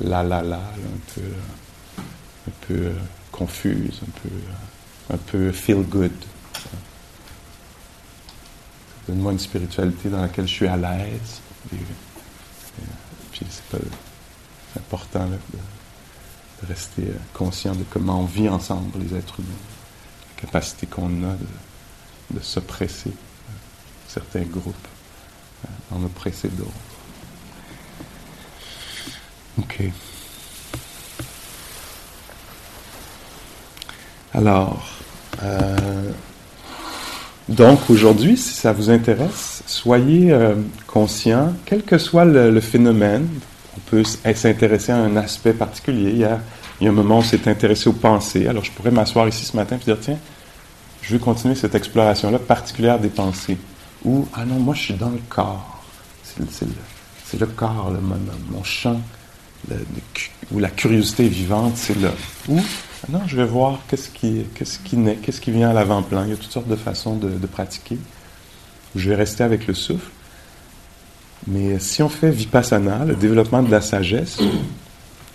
la 0.00 0.22
la 0.22 0.42
la, 0.42 0.56
un 0.56 1.14
peu, 1.14 1.22
un 2.48 2.52
peu 2.66 2.74
euh, 2.74 2.92
confuse, 3.30 4.00
un 4.02 4.20
peu, 4.22 4.34
euh, 4.34 5.14
un 5.14 5.18
peu 5.18 5.52
feel 5.52 5.82
good. 5.82 6.12
Donne-moi 9.08 9.32
une 9.32 9.38
spiritualité 9.38 10.08
dans 10.08 10.22
laquelle 10.22 10.48
je 10.48 10.52
suis 10.52 10.66
à 10.66 10.76
l'aise. 10.76 11.40
Puis 13.32 13.46
c'est 13.50 13.78
important 14.78 15.26
de, 15.26 16.66
rester 16.66 17.02
euh, 17.02 17.16
conscient 17.34 17.74
de 17.74 17.84
comment 17.90 18.20
on 18.20 18.24
vit 18.24 18.48
ensemble, 18.48 18.98
les 18.98 19.18
êtres 19.18 19.38
humains. 19.40 19.73
Capacité 20.44 20.86
qu'on 20.86 21.22
a 21.24 21.34
de, 21.34 22.38
de 22.38 22.40
s'oppresser 22.40 23.10
certains 24.08 24.42
groupes, 24.42 24.74
en 25.90 26.04
oppresser 26.04 26.48
d'autres. 26.48 26.70
OK. 29.58 29.90
Alors, 34.32 34.88
euh, 35.42 36.10
donc 37.48 37.88
aujourd'hui, 37.88 38.36
si 38.36 38.54
ça 38.54 38.72
vous 38.72 38.90
intéresse, 38.90 39.62
soyez 39.66 40.32
euh, 40.32 40.54
conscient, 40.86 41.52
quel 41.64 41.82
que 41.82 41.98
soit 41.98 42.24
le, 42.24 42.60
phénomène, 42.60 43.28
on 43.76 43.80
peut 43.80 44.02
s'intéresser 44.04 44.92
à 44.92 44.96
un 44.96 45.16
aspect 45.16 45.52
particulier. 45.52 46.10
Hier, 46.10 46.40
il 46.80 46.84
y 46.84 46.86
a 46.88 46.90
un 46.90 46.94
moment 46.94 47.16
où 47.16 47.18
on 47.18 47.22
s'est 47.22 47.48
intéressé 47.48 47.88
aux 47.88 47.92
pensées. 47.92 48.48
Alors, 48.48 48.64
je 48.64 48.72
pourrais 48.72 48.90
m'asseoir 48.90 49.28
ici 49.28 49.44
ce 49.44 49.56
matin 49.56 49.76
et 49.80 49.84
dire, 49.84 49.98
tiens, 50.00 50.18
je 51.06 51.12
veux 51.12 51.18
continuer 51.18 51.54
cette 51.54 51.74
exploration-là 51.74 52.38
particulière 52.38 52.98
des 52.98 53.08
pensées. 53.08 53.58
Ou, 54.04 54.26
ah 54.34 54.44
non, 54.44 54.56
moi, 54.56 54.74
je 54.74 54.80
suis 54.80 54.94
dans 54.94 55.10
le 55.10 55.20
corps. 55.28 55.84
C'est 56.22 56.40
le, 56.40 57.46
le, 57.46 57.46
corps, 57.46 57.90
le, 57.90 58.00
mon, 58.00 58.16
mon 58.50 58.64
champ 58.64 59.00
où 60.52 60.58
la 60.58 60.70
curiosité 60.70 61.26
est 61.26 61.30
vivante, 61.30 61.76
c'est 61.76 61.98
là. 62.00 62.10
Ou, 62.48 62.60
non, 63.10 63.20
je 63.26 63.36
vais 63.36 63.44
voir 63.44 63.80
qu'est-ce 63.88 64.08
qui, 64.08 64.44
qu'est-ce 64.54 64.78
qui 64.78 64.96
naît, 64.96 65.16
qu'est-ce 65.16 65.40
qui 65.40 65.50
vient 65.50 65.70
à 65.70 65.72
l'avant-plan. 65.72 66.24
Il 66.24 66.30
y 66.30 66.32
a 66.32 66.36
toutes 66.36 66.52
sortes 66.52 66.68
de 66.68 66.76
façons 66.76 67.16
de, 67.16 67.46
pratiquer. 67.46 67.98
Je 68.94 69.10
vais 69.10 69.16
rester 69.16 69.44
avec 69.44 69.66
le 69.66 69.74
souffle. 69.74 70.10
Mais 71.46 71.78
si 71.78 72.02
on 72.02 72.08
fait 72.08 72.30
vipassana, 72.30 73.04
le 73.04 73.16
développement 73.16 73.62
de 73.62 73.70
la 73.70 73.82
sagesse, 73.82 74.38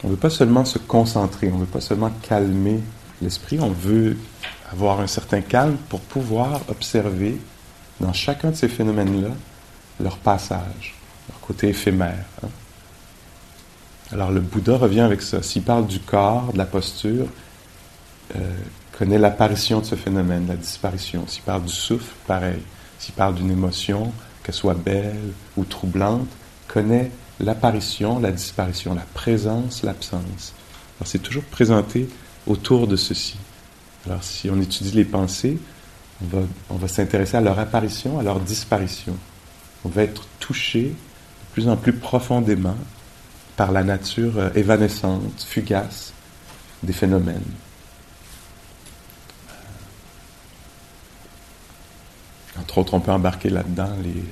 on 0.04 0.08
ne 0.08 0.14
veut 0.14 0.20
pas 0.20 0.32
seulement 0.32 0.66
se 0.66 0.80
concentrer, 0.80 1.52
on 1.52 1.56
ne 1.56 1.62
veut 1.62 1.66
pas 1.68 1.82
seulement 1.82 2.12
calmer 2.24 2.80
l'esprit, 3.22 3.60
on 3.60 3.70
veut 3.70 4.18
avoir 4.72 5.00
un 5.00 5.08
certain 5.08 5.42
calme 5.42 5.78
pour 5.90 6.02
pouvoir 6.02 6.62
observer 6.70 7.40
dans 8.00 8.14
chacun 8.14 8.52
de 8.52 8.56
ces 8.56 8.68
phénomènes-là 8.68 9.30
leur 10.00 10.18
passage, 10.18 10.96
leur 11.30 11.40
côté 11.42 11.70
éphémère. 11.70 12.26
Hein 12.44 12.50
Alors 14.12 14.32
le 14.32 14.40
Bouddha 14.40 14.78
revient 14.78 15.02
avec 15.02 15.22
ça. 15.22 15.44
S'il 15.44 15.64
parle 15.64 15.88
du 15.88 16.00
corps, 16.00 16.54
de 16.54 16.58
la 16.58 16.66
posture, 16.66 17.28
euh, 18.36 18.40
connaît 18.98 19.18
l'apparition 19.18 19.80
de 19.80 19.86
ce 19.86 19.96
phénomène, 19.96 20.48
la 20.48 20.56
disparition. 20.56 21.26
S'il 21.28 21.44
parle 21.44 21.64
du 21.64 21.74
souffle, 21.74 22.14
pareil. 22.28 22.60
S'il 23.00 23.14
parle 23.14 23.36
d'une 23.36 23.52
émotion, 23.52 24.12
qu'elle 24.44 24.56
soit 24.56 24.74
belle 24.74 25.34
ou 25.58 25.64
troublante, 25.64 26.28
connaît 26.68 27.12
l'apparition, 27.40 28.20
la 28.20 28.32
disparition, 28.32 28.94
la 28.94 29.06
présence, 29.14 29.84
l'absence. 29.84 30.54
Alors 31.00 31.08
c'est 31.08 31.20
toujours 31.20 31.44
présenté 31.44 32.10
autour 32.46 32.88
de 32.88 32.96
ceci. 32.96 33.38
Alors 34.10 34.24
si 34.24 34.50
on 34.50 34.60
étudie 34.60 34.92
les 34.92 35.06
pensées, 35.06 35.60
on 36.70 36.76
va, 36.76 36.88
s'intéresser 36.88 37.38
à 37.38 37.42
leur 37.42 37.60
apparition, 37.60 38.20
à 38.20 38.24
leur 38.24 38.40
disparition. 38.40 39.16
On 39.86 39.90
va 39.90 40.02
être 40.02 40.26
touché 40.40 40.86
de 40.86 41.54
plus 41.54 41.68
en 41.68 41.78
plus 41.78 41.94
profondément 41.94 42.76
par 43.56 43.72
la 43.72 43.84
nature 43.84 44.38
euh, 44.38 44.50
évanescente, 44.56 45.46
fugace 45.48 46.12
des 46.82 46.92
phénomènes. 46.92 47.44
Entre 52.60 52.80
autres, 52.80 52.96
on 52.96 53.00
peut 53.00 53.12
embarquer 53.12 53.50
là-dedans 53.50 53.92
les 54.04 54.24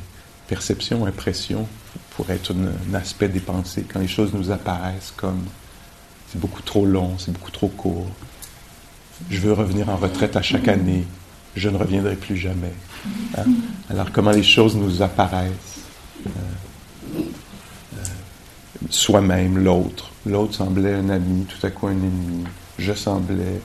perceptions, 0.48 1.06
impressions, 1.06 1.68
pour 2.16 2.30
être 2.32 2.54
un 2.54 2.94
aspect 2.96 3.30
des 3.30 3.40
pensées, 3.40 3.86
quand 3.88 4.00
les 4.00 4.08
choses 4.08 4.34
nous 4.34 4.50
apparaissent 4.50 5.13
comme 5.16 5.46
c'est 6.30 6.40
beaucoup 6.40 6.62
trop 6.62 6.86
long, 6.86 7.18
c'est 7.18 7.32
beaucoup 7.32 7.52
trop 7.52 7.68
court. 7.70 8.08
Je 9.30 9.39
veux 9.39 9.53
revenir 9.53 9.89
en 9.89 9.95
retraite 9.95 10.36
à 10.36 10.41
chaque 10.41 10.67
année, 10.67 11.06
je 11.56 11.69
ne 11.69 11.77
reviendrai 11.77 12.15
plus 12.15 12.38
jamais. 12.38 12.73
Hein? 13.38 13.45
Alors 13.89 14.12
comment 14.12 14.32
les 14.32 14.43
choses 14.43 14.75
nous 14.75 15.01
apparaissent? 15.01 15.82
Euh, 16.25 17.99
soi-même, 18.89 19.58
l'autre. 19.58 20.12
L'autre 20.25 20.53
semblait 20.56 20.93
un 20.93 21.10
ami, 21.10 21.45
tout 21.45 21.65
à 21.65 21.71
coup 21.71 21.88
un 21.88 21.91
ennemi. 21.91 22.43
Je 22.77 22.93
semblais 22.93 23.62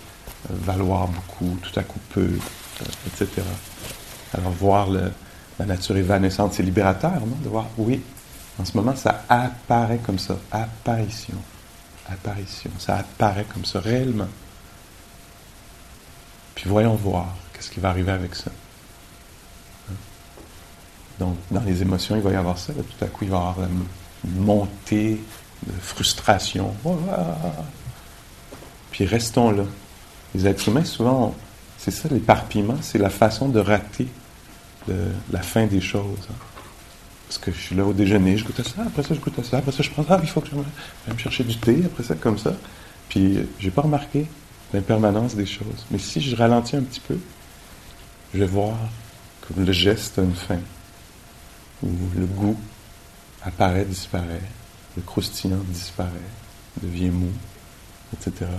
euh, 0.50 0.54
valoir 0.64 1.08
beaucoup, 1.08 1.56
tout 1.60 1.78
à 1.78 1.82
coup 1.82 2.00
peu, 2.10 2.20
euh, 2.20 2.84
etc. 3.06 3.42
Alors 4.32 4.52
voir 4.52 4.88
la 4.90 5.66
nature 5.66 5.96
évanescente, 5.96 6.54
c'est 6.54 6.62
libérateur, 6.62 7.20
non? 7.20 7.36
De 7.44 7.48
voir, 7.48 7.66
oui, 7.76 8.00
en 8.58 8.64
ce 8.64 8.76
moment, 8.76 8.94
ça 8.96 9.24
apparaît 9.28 10.00
comme 10.04 10.18
ça. 10.18 10.36
Apparition. 10.50 11.36
Apparition. 12.08 12.70
Ça 12.78 12.96
apparaît 12.96 13.46
comme 13.52 13.64
ça, 13.64 13.80
réellement. 13.80 14.28
Puis 16.62 16.70
voyons 16.70 16.94
voir 16.94 17.27
qu'est-ce 17.53 17.72
qui 17.72 17.81
va 17.81 17.88
arriver 17.88 18.12
avec 18.12 18.37
ça. 18.37 18.53
Donc, 21.18 21.37
dans 21.51 21.61
les 21.62 21.83
émotions, 21.83 22.14
il 22.14 22.22
va 22.22 22.31
y 22.31 22.37
avoir 22.37 22.57
ça. 22.57 22.72
tout 22.72 23.05
à 23.05 23.09
coup, 23.09 23.25
il 23.25 23.31
va 23.31 23.37
y 23.37 23.40
avoir 23.40 23.59
la 23.59 23.66
montée 24.25 25.20
de 25.66 25.72
frustration. 25.81 26.72
Puis 28.92 29.05
restons 29.07 29.51
là. 29.51 29.64
Les 30.37 30.46
êtres 30.46 30.68
humains, 30.68 30.85
souvent, 30.85 31.35
c'est 31.79 31.90
ça 31.90 32.09
l'éparpillement, 32.09 32.77
c'est 32.81 32.98
la 32.98 33.11
façon 33.11 33.48
de 33.48 33.59
rater 33.59 34.07
la 34.87 35.42
fin 35.42 35.66
des 35.66 35.81
choses. 35.81 36.29
Hein. 36.31 36.35
Parce 37.27 37.38
que 37.38 37.51
je 37.51 37.59
suis 37.59 37.75
là 37.75 37.85
au 37.85 37.92
déjeuner, 37.92 38.37
je 38.37 38.44
goûte 38.44 38.61
à 38.61 38.64
ça, 38.64 38.83
après 38.87 39.03
ça 39.03 39.14
je 39.14 39.20
goûte 39.20 39.37
à 39.40 39.42
ça, 39.42 39.59
après 39.59 39.72
ça 39.72 39.83
je 39.83 39.90
prends 39.90 40.05
ça, 40.05 40.20
il 40.22 40.29
faut 40.29 40.40
que 40.40 40.48
je 40.48 41.12
me 41.12 41.18
chercher 41.18 41.42
du 41.42 41.57
thé, 41.57 41.83
après 41.85 42.05
ça 42.05 42.14
comme 42.14 42.38
ça. 42.38 42.53
Puis 43.09 43.40
j'ai 43.59 43.70
pas 43.70 43.83
remarqué 43.83 44.29
l'impermanence 44.72 45.35
des 45.35 45.46
choses. 45.46 45.87
Mais 45.90 45.98
si 45.98 46.20
je 46.20 46.35
ralentis 46.37 46.76
un 46.76 46.82
petit 46.82 47.00
peu, 47.00 47.18
je 48.35 48.38
vais 48.38 48.46
voir 48.46 48.76
que 49.42 49.61
le 49.61 49.72
geste 49.72 50.18
a 50.18 50.22
une 50.22 50.35
fin, 50.35 50.61
ou 51.82 51.90
le 52.16 52.26
goût 52.26 52.58
apparaît, 53.42 53.85
disparaît, 53.85 54.42
le 54.96 55.02
croustillant 55.02 55.62
disparaît, 55.68 56.11
devient 56.82 57.11
mou, 57.11 57.30
etc. 58.14 58.50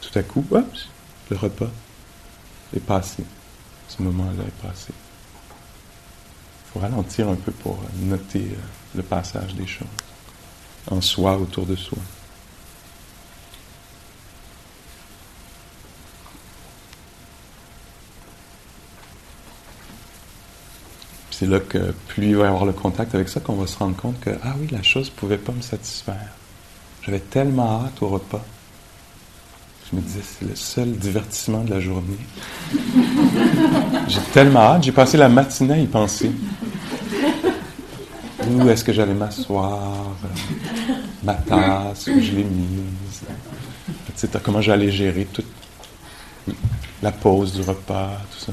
Tout 0.00 0.18
à 0.18 0.22
coup, 0.22 0.44
hop, 0.50 0.66
le 1.30 1.36
repas 1.36 1.70
est 2.74 2.80
passé. 2.80 3.24
Ce 3.88 4.02
moment-là 4.02 4.42
est 4.46 4.66
passé. 4.66 4.92
Il 4.92 6.72
faut 6.72 6.80
ralentir 6.80 7.28
un 7.28 7.36
peu 7.36 7.52
pour 7.52 7.78
noter 8.02 8.40
euh, 8.52 8.56
le 8.96 9.02
passage 9.02 9.54
des 9.54 9.66
choses 9.66 9.86
en 10.90 11.00
soi, 11.00 11.36
autour 11.36 11.66
de 11.66 11.76
soi. 11.76 11.98
C'est 21.38 21.46
là 21.46 21.60
que 21.60 21.92
plus 22.08 22.30
il 22.30 22.36
va 22.36 22.46
y 22.46 22.48
avoir 22.48 22.64
le 22.64 22.72
contact 22.72 23.14
avec 23.14 23.28
ça 23.28 23.38
qu'on 23.38 23.54
va 23.54 23.68
se 23.68 23.78
rendre 23.78 23.94
compte 23.94 24.18
que, 24.18 24.30
ah 24.42 24.54
oui, 24.58 24.66
la 24.72 24.82
chose 24.82 25.06
ne 25.06 25.20
pouvait 25.20 25.38
pas 25.38 25.52
me 25.52 25.62
satisfaire. 25.62 26.32
J'avais 27.02 27.20
tellement 27.20 27.84
hâte 27.84 28.02
au 28.02 28.08
repas. 28.08 28.44
Je 29.88 29.96
me 29.96 30.02
disais, 30.02 30.20
c'est 30.22 30.48
le 30.48 30.56
seul 30.56 30.90
divertissement 30.90 31.62
de 31.62 31.70
la 31.70 31.78
journée. 31.78 32.18
j'ai 34.08 34.20
tellement 34.32 34.60
hâte, 34.60 34.82
j'ai 34.82 34.90
passé 34.90 35.16
la 35.16 35.28
matinée 35.28 35.74
à 35.74 35.78
y 35.78 35.86
penser. 35.86 36.32
Où 38.50 38.68
est-ce 38.68 38.82
que 38.82 38.92
j'allais 38.92 39.14
m'asseoir? 39.14 40.06
Ma 41.22 41.34
tasse, 41.34 42.08
où 42.08 42.20
je 42.20 42.32
l'ai 42.32 42.44
mise, 42.44 43.22
etc. 44.08 44.40
Comment 44.42 44.60
j'allais 44.60 44.90
gérer 44.90 45.28
toute 45.32 45.46
la 47.00 47.12
pause 47.12 47.52
du 47.52 47.62
repas, 47.62 48.10
tout 48.32 48.46
ça. 48.46 48.52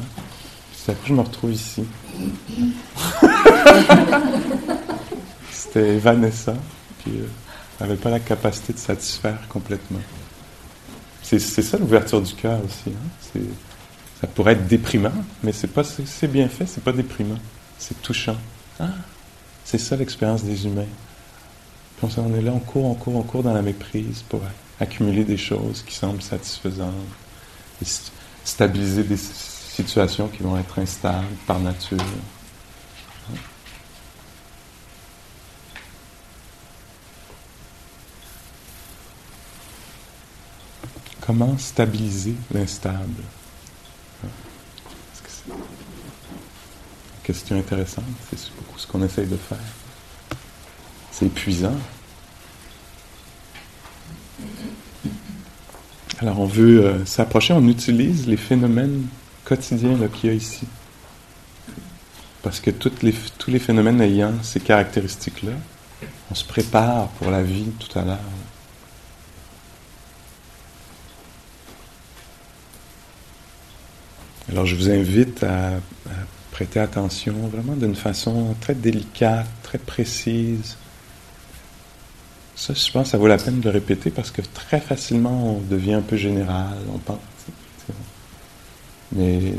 Puis 0.83 0.91
après, 0.91 1.07
je 1.07 1.13
me 1.13 1.21
retrouve 1.21 1.51
ici. 1.51 1.83
C'était 5.51 5.95
évanescent, 5.95 6.57
puis 6.99 7.19
euh, 7.19 7.27
n'avait 7.79 7.95
pas 7.95 8.09
la 8.09 8.19
capacité 8.19 8.73
de 8.73 8.79
satisfaire 8.79 9.39
complètement. 9.49 10.01
C'est 11.21 11.39
ça 11.39 11.77
l'ouverture 11.77 12.21
du 12.21 12.33
cœur 12.35 12.59
aussi. 12.63 12.91
Hein. 12.91 13.39
Ça 14.21 14.27
pourrait 14.27 14.53
être 14.53 14.67
déprimant, 14.67 15.11
mais 15.43 15.51
c'est 15.51 15.67
pas 15.67 15.83
c'est 15.83 16.27
bien 16.27 16.47
fait, 16.47 16.67
c'est 16.67 16.83
pas 16.83 16.91
déprimant, 16.91 17.39
c'est 17.79 17.99
touchant. 18.01 18.37
Ah, 18.79 18.89
c'est 19.63 19.79
ça 19.79 19.95
l'expérience 19.95 20.43
des 20.43 20.65
humains. 20.65 20.85
Puis 21.97 22.07
on 22.17 22.35
est 22.35 22.41
là, 22.41 22.51
on 22.53 22.59
court, 22.59 22.85
on 22.85 22.93
court, 22.93 23.15
on 23.15 23.23
court 23.23 23.43
dans 23.43 23.53
la 23.53 23.61
méprise 23.61 24.23
pour 24.29 24.41
accumuler 24.79 25.23
des 25.23 25.37
choses 25.37 25.81
qui 25.81 25.95
semblent 25.95 26.21
satisfaisantes, 26.21 26.93
et 27.81 27.85
stabiliser 28.43 29.03
des 29.03 29.17
situations 29.75 30.27
qui 30.29 30.41
vont 30.41 30.57
être 30.57 30.79
instables 30.79 31.27
par 31.45 31.59
nature. 31.59 31.97
Comment 41.21 41.57
stabiliser 41.57 42.35
l'instable? 42.53 43.23
Question 47.23 47.57
intéressante, 47.57 48.05
c'est 48.29 48.55
beaucoup 48.55 48.77
ce 48.77 48.85
qu'on 48.85 49.03
essaye 49.03 49.25
de 49.25 49.35
faire. 49.35 49.57
C'est 51.11 51.25
épuisant. 51.25 51.75
Alors 56.19 56.39
on 56.39 56.45
veut 56.45 56.85
euh, 56.85 57.05
s'approcher, 57.05 57.53
on 57.53 57.67
utilise 57.67 58.27
les 58.27 58.37
phénomènes 58.37 59.07
quotidiens 59.45 59.97
qu'il 60.07 60.29
y 60.29 60.33
a 60.33 60.35
ici. 60.35 60.67
Parce 62.43 62.59
que 62.59 62.71
tous 62.71 62.91
les 63.47 63.59
phénomènes 63.59 64.01
ayant 64.01 64.33
ces 64.43 64.59
caractéristiques-là, 64.59 65.53
on 66.29 66.35
se 66.35 66.45
prépare 66.45 67.07
pour 67.09 67.31
la 67.31 67.41
vie 67.43 67.71
tout 67.79 67.97
à 67.97 68.03
l'heure. 68.03 68.19
Alors 74.51 74.65
je 74.65 74.75
vous 74.75 74.89
invite 74.89 75.43
à, 75.43 75.71
prêter 76.51 76.79
attention 76.79 77.33
vraiment 77.51 77.75
d'une 77.75 77.95
façon 77.95 78.55
très 78.61 78.75
délicate, 78.75 79.47
très 79.63 79.77
précise. 79.77 80.77
Ça, 82.55 82.73
je 82.73 82.91
pense, 82.91 83.09
ça 83.09 83.17
vaut 83.17 83.27
la 83.27 83.37
peine 83.37 83.59
de 83.59 83.67
répéter 83.67 84.09
parce 84.11 84.31
que 84.31 84.41
très 84.41 84.79
facilement 84.79 85.57
on 85.57 85.59
devient 85.59 85.95
un 85.95 86.01
peu 86.01 86.15
général, 86.15 86.77
on 86.93 86.99
pense. 86.99 87.34
Mais 89.15 89.53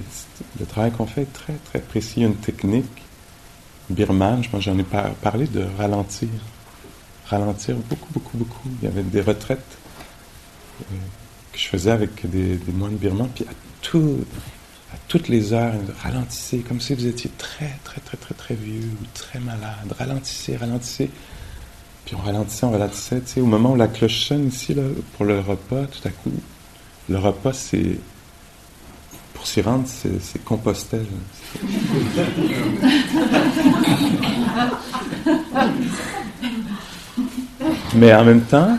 le 0.61 0.67
travail 0.67 0.93
qu'on 0.93 1.07
fait 1.07 1.23
est 1.23 1.33
très 1.33 1.55
très 1.65 1.81
précis. 1.81 2.23
Une 2.23 2.37
technique 2.37 3.03
birmane, 3.91 4.45
je 4.45 4.51
pense 4.51 4.63
j'en 4.63 4.79
ai 4.79 4.85
parlé 5.23 5.47
de 5.47 5.65
ralentir. 5.79 6.29
Ralentir 7.27 7.77
beaucoup, 7.77 8.13
beaucoup, 8.13 8.37
beaucoup. 8.37 8.69
Il 8.81 8.89
y 8.89 8.91
avait 8.91 9.03
des 9.03 9.21
retraites 9.21 9.79
euh, 10.81 10.95
que 11.53 11.59
je 11.59 11.67
faisais 11.67 11.91
avec 11.91 12.29
des, 12.31 12.59
moines 12.73 12.97
birmans, 12.97 13.29
puis 13.35 13.45
à 13.49 13.53
à 14.93 14.97
toutes 15.09 15.29
les 15.29 15.53
heures, 15.53 15.75
ralentissez, 16.03 16.59
comme 16.59 16.81
si 16.81 16.95
vous 16.95 17.07
étiez 17.07 17.31
très, 17.39 17.79
très, 17.85 18.01
très, 18.01 18.17
très, 18.17 18.35
très 18.35 18.55
vieux 18.55 18.91
ou 19.01 19.05
très 19.15 19.39
malade. 19.41 19.93
Ralentissez, 19.99 20.57
ralentissez. 20.57 21.11
Puis 22.05 22.15
on 22.15 22.19
ralentissait, 22.19 22.67
on 22.67 22.71
ralentissait. 22.71 23.23
Au 23.41 23.47
moment 23.47 23.73
où 23.73 23.77
la 23.77 23.89
cloche 23.89 24.27
sonne 24.27 24.49
ici, 24.49 24.75
là, 24.75 24.83
pour 25.17 25.25
le 25.25 25.41
repas, 25.41 25.87
tout 25.87 26.07
à 26.07 26.11
coup, 26.11 26.33
le 27.09 27.19
repas, 27.19 27.53
c'est. 27.53 27.99
Pour 29.37 29.47
s'y 29.47 29.61
rendre, 29.61 29.85
c'est 29.87 30.45
Compostelle. 30.45 31.07
Mais 37.95 38.15
en 38.15 38.25
même 38.25 38.43
temps, 38.43 38.79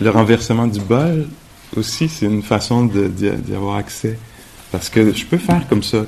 le 0.00 0.10
renversement 0.10 0.66
du 0.66 0.80
bol 0.80 1.26
aussi, 1.74 2.08
c'est 2.08 2.26
une 2.26 2.42
façon 2.42 2.84
d'y 2.84 3.54
avoir 3.54 3.76
accès. 3.76 4.18
Parce 4.70 4.90
que 4.90 5.12
je 5.12 5.24
peux 5.24 5.38
faire 5.38 5.66
comme 5.68 5.82
ça, 5.82 6.04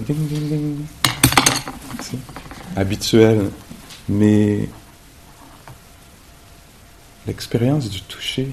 habituel, 2.76 3.50
mais 4.08 4.68
l'expérience 7.26 7.88
du 7.88 8.02
toucher, 8.02 8.50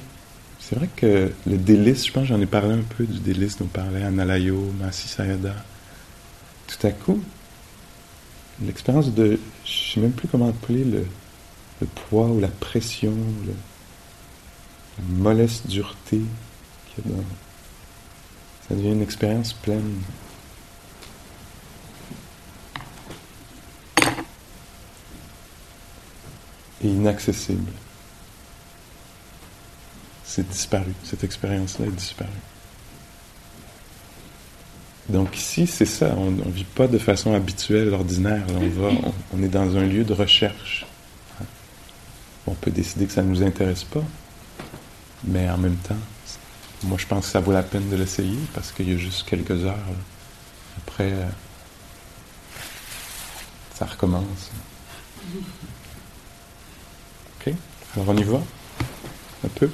c'est 0.73 0.79
vrai 0.79 0.89
que 0.95 1.31
le 1.45 1.57
délice, 1.57 2.07
je 2.07 2.11
pense 2.11 2.25
j'en 2.25 2.41
ai 2.41 2.47
parlé 2.47 2.73
un 2.73 2.81
peu 2.81 3.05
du 3.05 3.19
délice 3.19 3.59
dont 3.59 3.67
parlait 3.67 4.01
Analayo, 4.01 4.73
Masi 4.79 5.07
Sayada. 5.07 5.53
Tout 6.65 6.87
à 6.87 6.91
coup, 6.91 7.21
l'expérience 8.59 9.13
de, 9.13 9.39
je 9.65 9.93
sais 9.93 9.99
même 9.99 10.13
plus 10.13 10.27
comment 10.27 10.49
appeler 10.49 10.83
le, 10.83 11.05
poids 12.09 12.25
ou 12.25 12.39
la 12.39 12.47
pression, 12.47 13.13
la 13.45 13.53
mollesse 15.15 15.67
dureté 15.67 16.21
qu'il 16.87 17.05
y 17.05 17.13
a 17.13 17.17
dans. 17.17 17.23
Ça 18.67 18.73
devient 18.73 18.93
une 18.93 19.03
expérience 19.03 19.53
pleine. 19.53 20.01
Et 26.83 26.87
inaccessible. 26.87 27.71
C'est 30.35 30.49
disparu, 30.49 30.91
cette 31.03 31.23
expérience-là 31.23 31.85
est 31.85 31.91
disparue. 31.91 32.31
Donc 35.07 35.37
ici, 35.37 35.67
c'est 35.67 35.85
ça, 35.85 36.15
on 36.17 36.31
ne 36.31 36.49
vit 36.49 36.63
pas 36.63 36.87
de 36.87 36.97
façon 36.97 37.35
habituelle, 37.35 37.93
ordinaire. 37.93 38.43
on, 39.31 39.43
est 39.43 39.47
dans 39.47 39.77
un 39.77 39.83
lieu 39.83 40.03
de 40.03 40.13
recherche. 40.13 40.87
On 42.47 42.55
peut 42.55 42.71
décider 42.71 43.05
que 43.05 43.11
ça 43.11 43.21
ne 43.21 43.29
nous 43.29 43.43
intéresse 43.43 43.83
pas, 43.83 44.01
mais 45.23 45.47
en 45.51 45.59
même 45.59 45.77
temps, 45.77 46.01
moi 46.85 46.97
je 46.97 47.05
pense 47.05 47.27
que 47.27 47.31
ça 47.31 47.39
vaut 47.39 47.51
la 47.51 47.61
peine 47.61 47.87
de 47.91 47.95
l'essayer 47.95 48.39
parce 48.55 48.71
qu'il 48.71 48.89
y 48.89 48.95
a 48.95 48.97
juste 48.97 49.29
quelques 49.29 49.63
heures. 49.63 49.77
Après, 50.79 51.11
euh, 51.11 51.29
ça 53.75 53.85
recommence. 53.85 54.49
Ok? 57.39 57.53
Alors 57.95 58.09
on 58.09 58.17
y 58.17 58.23
va? 58.23 58.41
Un 59.45 59.49
peu? 59.49 59.69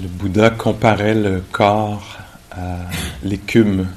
Le 0.00 0.06
Bouddha 0.06 0.50
comparait 0.50 1.16
le 1.16 1.40
corps 1.40 2.18
à 2.52 2.78
l'écume 3.24 3.88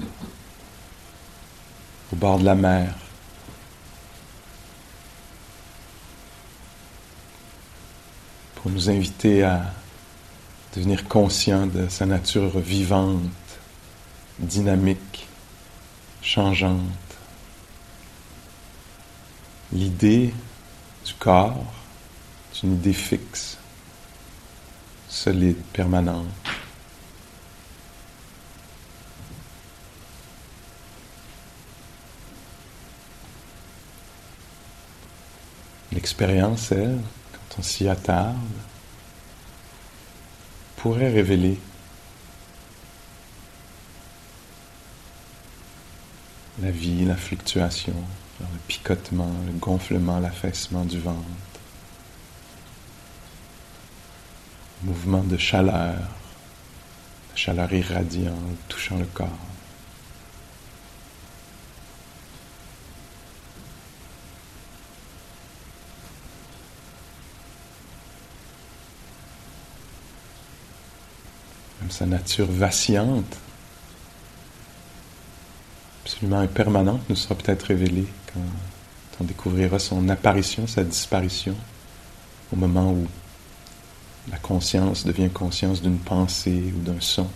au 2.12 2.16
bord 2.16 2.40
de 2.40 2.46
la 2.46 2.56
mer. 2.56 2.96
Pour 8.56 8.72
nous 8.72 8.90
inviter 8.90 9.44
à 9.44 9.62
devenir 10.76 11.08
conscients 11.08 11.68
de 11.68 11.88
sa 11.88 12.08
nature 12.08 12.58
vivante, 12.58 13.22
dynamique, 14.40 15.28
changeante. 16.24 16.80
L'idée 19.72 20.34
du 21.06 21.14
corps 21.14 21.64
est 22.56 22.64
une 22.64 22.74
idée 22.74 22.94
fixe 22.94 23.51
solide, 25.22 25.62
permanente. 25.72 26.26
L'expérience, 35.92 36.72
elle, 36.72 37.00
quand 37.34 37.60
on 37.60 37.62
s'y 37.62 37.88
attarde, 37.88 38.36
pourrait 40.78 41.12
révéler 41.12 41.60
la 46.64 46.72
vie, 46.72 47.06
la 47.06 47.16
fluctuation, 47.16 47.94
le 48.40 48.46
picotement, 48.68 49.32
le 49.46 49.52
gonflement, 49.52 50.20
l'affaissement 50.20 50.84
du 50.84 51.00
ventre. 51.00 51.51
Mouvement 54.84 55.24
de 55.24 55.38
chaleur, 55.38 55.96
de 57.34 57.38
chaleur 57.38 57.72
irradiante 57.74 58.36
touchant 58.68 58.98
le 58.98 59.06
corps. 59.06 59.28
Même 71.82 71.92
sa 71.92 72.06
nature 72.06 72.48
vacillante, 72.52 73.38
absolument 76.04 76.40
impermanente, 76.40 77.02
nous 77.10 77.16
sera 77.16 77.36
peut-être 77.36 77.64
révélée 77.64 78.08
quand 78.34 78.42
on 79.20 79.24
découvrira 79.24 79.80
son 79.80 80.10
apparition, 80.10 80.66
sa 80.68 80.84
disparition, 80.84 81.56
au 82.52 82.56
moment 82.56 82.92
où 82.92 83.08
la 84.30 84.38
conscience 84.38 85.06
devient 85.06 85.30
conscience 85.30 85.82
d'une 85.82 85.98
pensée 85.98 86.74
ou 86.76 86.82
d'un 86.82 87.00
son. 87.00 87.28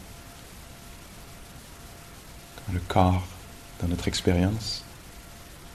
Quand 2.55 2.74
le 2.74 2.80
corps, 2.88 3.28
dans 3.82 3.88
notre 3.88 4.07
expérience, 4.07 4.84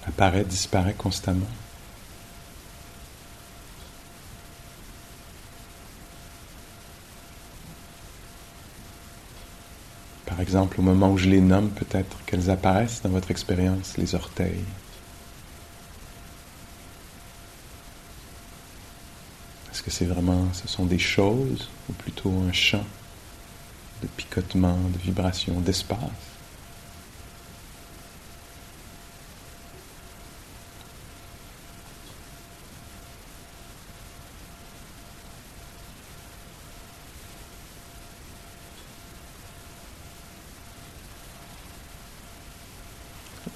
apparaît, 0.06 0.44
disparaît 0.44 0.94
constamment. 0.94 1.46
Par 10.26 10.40
exemple, 10.40 10.78
au 10.80 10.82
moment 10.82 11.10
où 11.10 11.18
je 11.18 11.28
les 11.28 11.40
nomme, 11.40 11.70
peut-être 11.70 12.16
qu'elles 12.24 12.50
apparaissent 12.50 13.02
dans 13.02 13.10
votre 13.10 13.30
expérience, 13.30 13.96
les 13.98 14.14
orteils, 14.14 14.64
Est-ce 19.80 19.86
que 19.86 19.90
c'est 19.92 20.04
vraiment, 20.04 20.46
ce 20.52 20.68
sont 20.68 20.84
des 20.84 20.98
choses 20.98 21.70
ou 21.88 21.94
plutôt 21.94 22.30
un 22.46 22.52
champ 22.52 22.84
de 24.02 24.08
picotement, 24.08 24.76
de 24.92 24.98
vibration, 24.98 25.58
d'espace? 25.58 25.98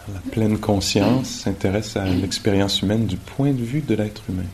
La 0.08 0.20
pleine 0.30 0.58
conscience 0.58 1.28
s'intéresse 1.28 1.98
à 1.98 2.06
l'expérience 2.06 2.80
humaine 2.80 3.04
du 3.04 3.18
point 3.18 3.52
de 3.52 3.62
vue 3.62 3.82
de 3.82 3.94
l'être 3.94 4.22
humain. 4.30 4.44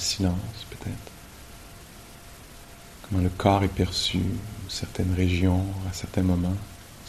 Silence 0.00 0.66
peut-être, 0.70 1.12
comment 3.02 3.22
le 3.22 3.30
corps 3.30 3.62
est 3.62 3.68
perçu, 3.68 4.20
certaines 4.68 5.14
régions 5.14 5.64
à 5.88 5.92
certains 5.92 6.22
moments 6.22 6.56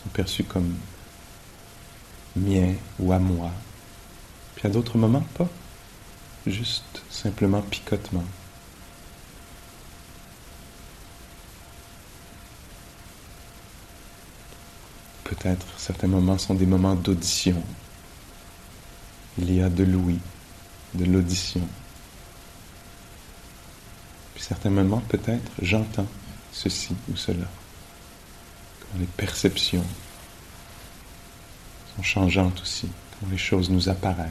sont 0.04 0.10
perçus 0.10 0.44
comme 0.44 0.76
mien 2.36 2.74
ou 3.00 3.12
à 3.12 3.20
moi. 3.20 3.52
Puis 4.56 4.68
à 4.68 4.70
d'autres 4.70 4.98
moments, 4.98 5.26
pas. 5.36 5.48
Juste 6.48 7.04
simplement 7.10 7.62
picotement. 7.62 8.24
Peut-être 15.24 15.66
certains 15.78 16.08
moments 16.08 16.38
sont 16.38 16.56
des 16.56 16.66
moments 16.66 16.96
d'audition. 16.96 17.62
Il 19.38 19.54
y 19.54 19.62
a 19.62 19.70
de 19.70 19.84
l'ouïe, 19.84 20.20
de 20.94 21.06
l'audition. 21.06 21.68
Certains 24.52 24.70
moments, 24.70 25.02
peut-être, 25.08 25.50
j'entends 25.62 26.08
ceci 26.52 26.94
ou 27.10 27.16
cela 27.16 27.48
les 29.00 29.06
perceptions 29.06 29.86
sont 31.96 32.04
changeantes 32.04 32.62
aussi, 32.62 32.88
quand 33.20 33.28
les 33.30 33.38
choses 33.38 33.70
nous 33.70 33.90
apparaissent. 33.90 34.30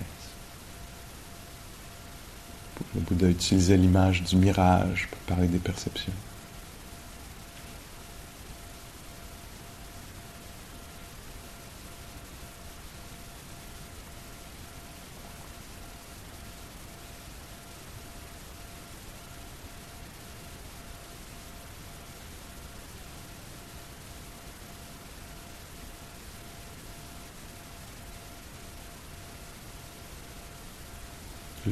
Le 2.95 3.01
Bouddha 3.03 3.29
utilisait 3.29 3.77
l'image 3.77 4.23
du 4.23 4.37
mirage 4.37 5.09
pour 5.11 5.21
parler 5.21 5.49
des 5.49 5.59
perceptions. 5.59 6.13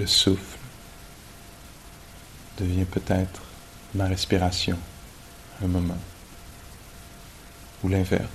Souffle 0.09 0.59
devient 2.59 2.85
peut-être 2.85 3.43
ma 3.95 4.07
respiration 4.07 4.79
un 5.63 5.67
moment, 5.69 5.99
ou 7.83 7.89
l'inverse. 7.89 8.29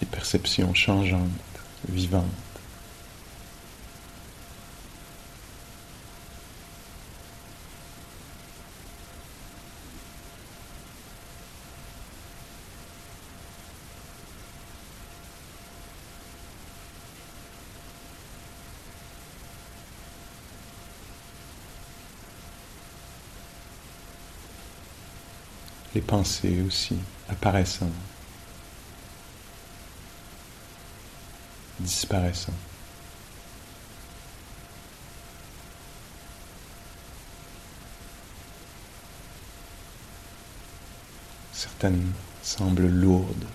Les 0.00 0.06
perceptions 0.06 0.74
changeantes, 0.74 1.28
vivantes. 1.88 2.53
Pensées 26.14 26.62
aussi 26.64 26.96
apparaissant, 27.28 27.90
disparaissant. 31.80 32.52
Certaines 41.52 42.12
semblent 42.44 42.86
lourdes, 42.86 43.48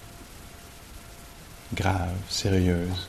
graves, 1.73 2.17
sérieuses. 2.27 3.07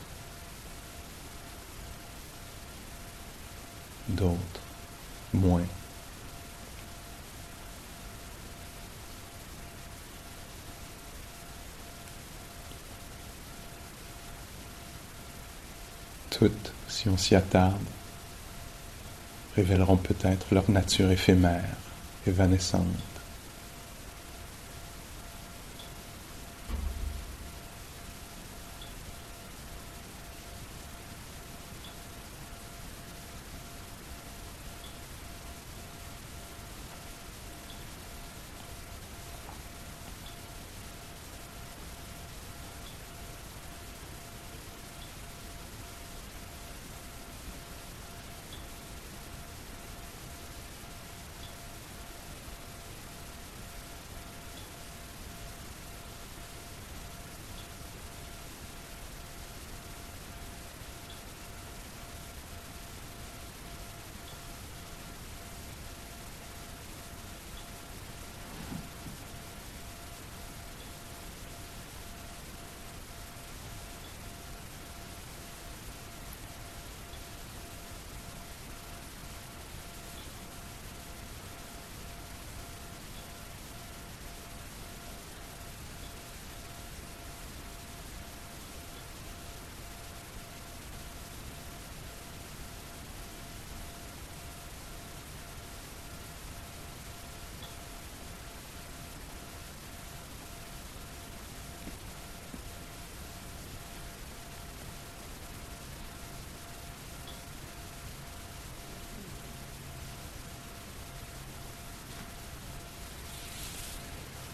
D'autres, 4.07 4.38
moins. 5.34 5.66
Si 16.88 17.09
on 17.09 17.16
s'y 17.16 17.34
attarde, 17.34 17.80
révéleront 19.57 19.97
peut-être 19.97 20.47
leur 20.53 20.70
nature 20.70 21.11
éphémère, 21.11 21.76
évanescente. 22.26 22.86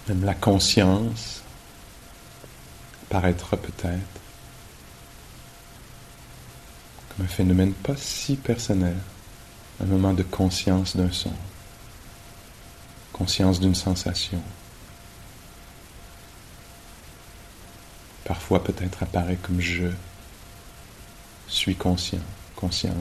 Même 0.09 0.25
la 0.25 0.35
conscience 0.35 1.43
paraîtra 3.09 3.57
peut-être 3.57 4.21
comme 7.09 7.25
un 7.25 7.29
phénomène 7.29 7.73
pas 7.73 7.97
si 7.97 8.37
personnel, 8.37 8.97
un 9.81 9.87
moment 9.87 10.13
de 10.13 10.23
conscience 10.23 10.97
d'un 10.97 11.11
son, 11.11 11.33
conscience 13.13 13.59
d'une 13.59 13.75
sensation. 13.75 14.43
Parfois 18.25 18.63
peut-être 18.63 19.03
apparaît 19.03 19.39
comme 19.43 19.61
je 19.61 19.89
suis 21.49 21.77
conscient, 21.77 22.21
consciente. 22.55 22.95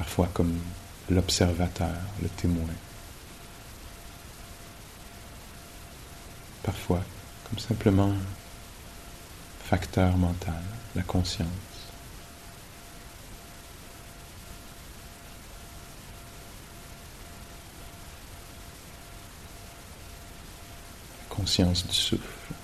parfois 0.00 0.30
comme 0.32 0.58
l'observateur, 1.10 1.94
le 2.22 2.28
témoin, 2.30 2.66
parfois 6.70 7.02
comme 7.48 7.58
simplement 7.58 8.12
facteur 9.64 10.16
mental, 10.16 10.62
la 10.94 11.02
conscience. 11.02 11.48
La 21.18 21.34
conscience 21.34 21.84
du 21.88 21.92
souffle. 21.92 22.54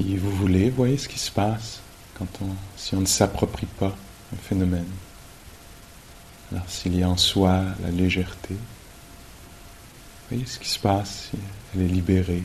Si 0.00 0.16
vous 0.16 0.30
voulez, 0.30 0.70
voyez 0.70 0.96
ce 0.96 1.08
qui 1.08 1.18
se 1.18 1.30
passe 1.30 1.82
si 2.76 2.94
on 2.94 3.00
ne 3.00 3.06
s'approprie 3.06 3.66
pas 3.66 3.94
un 4.32 4.36
phénomène. 4.36 4.88
Alors 6.50 6.68
s'il 6.68 6.96
y 6.96 7.02
a 7.02 7.08
en 7.08 7.18
soi 7.18 7.64
la 7.82 7.90
légèreté, 7.90 8.56
voyez 10.30 10.46
ce 10.46 10.58
qui 10.58 10.68
se 10.70 10.78
passe 10.78 11.28
si 11.30 11.38
elle 11.74 11.82
est 11.82 11.88
libérée 11.88 12.42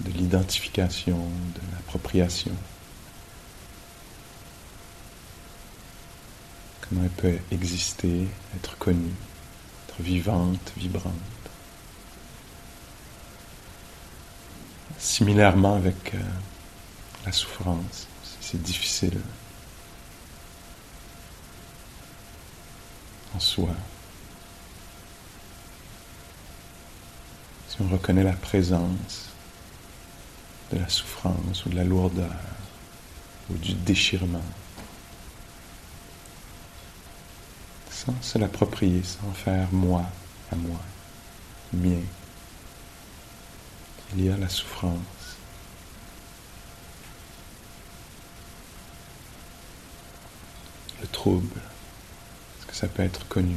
de 0.00 0.10
l'identification, 0.10 1.18
de 1.18 1.60
l'appropriation. 1.72 2.52
Comment 6.80 7.02
elle 7.04 7.10
peut 7.10 7.38
exister, 7.50 8.26
être 8.56 8.78
connue, 8.78 9.12
être 9.88 10.02
vivante, 10.02 10.72
vibrante. 10.78 11.12
Similairement 14.98 15.76
avec 15.76 16.14
euh, 16.14 16.18
la 17.26 17.32
souffrance, 17.32 18.06
c'est 18.40 18.62
difficile 18.62 19.20
en 23.34 23.40
soi. 23.40 23.70
Si 27.68 27.76
on 27.80 27.88
reconnaît 27.88 28.22
la 28.22 28.32
présence 28.32 29.30
de 30.72 30.78
la 30.78 30.88
souffrance 30.88 31.66
ou 31.66 31.70
de 31.70 31.76
la 31.76 31.84
lourdeur 31.84 32.30
ou 33.50 33.54
du 33.54 33.74
déchirement, 33.74 34.44
sans 37.90 38.14
se 38.22 38.38
l'approprier, 38.38 39.02
sans 39.02 39.32
faire 39.32 39.68
moi 39.72 40.04
à 40.52 40.56
moi, 40.56 40.80
mien 41.72 42.00
il 44.16 44.24
y 44.24 44.30
a 44.30 44.36
la 44.36 44.48
souffrance. 44.48 44.98
Le 51.00 51.06
trouble, 51.08 51.60
est-ce 52.58 52.66
que 52.66 52.74
ça 52.74 52.88
peut 52.88 53.02
être 53.02 53.26
connu? 53.28 53.56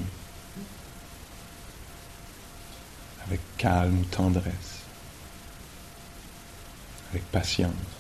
Avec 3.26 3.40
calme 3.58 4.00
ou 4.00 4.06
tendresse, 4.06 4.82
avec 7.12 7.24
patience. 7.32 7.97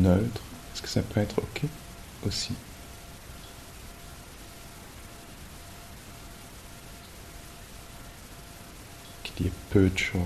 Neutre. 0.00 0.40
Est-ce 0.74 0.82
que 0.82 0.88
ça 0.88 1.02
peut 1.02 1.20
être 1.20 1.38
OK 1.38 1.62
aussi? 2.26 2.52
Qu'il 9.22 9.46
y 9.46 9.48
ait 9.48 9.52
peu 9.70 9.88
de 9.88 9.98
choses, 9.98 10.20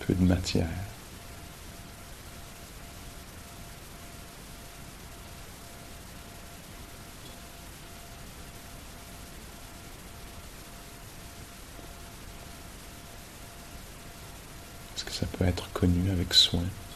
peu 0.00 0.14
de 0.14 0.24
matière. 0.24 0.68
Connu 16.32 16.56
avec 16.56 16.91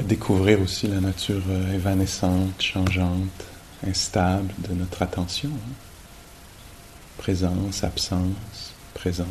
découvrir 0.00 0.60
aussi 0.62 0.86
la 0.86 1.00
nature 1.00 1.42
euh, 1.50 1.74
évanescente, 1.74 2.60
changeante, 2.62 3.44
instable 3.86 4.52
de 4.58 4.72
notre 4.72 5.02
attention. 5.02 5.50
Hein. 5.50 5.72
Présence, 7.18 7.84
absence, 7.84 8.72
présence. 8.94 9.26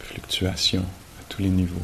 Fluctuation 0.00 0.82
à 0.82 1.24
tous 1.28 1.42
les 1.42 1.48
niveaux. 1.48 1.76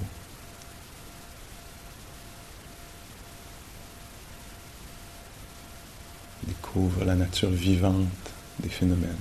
Découvre 6.46 7.04
la 7.04 7.14
nature 7.14 7.50
vivante 7.50 8.06
des 8.60 8.68
phénomènes. 8.68 9.16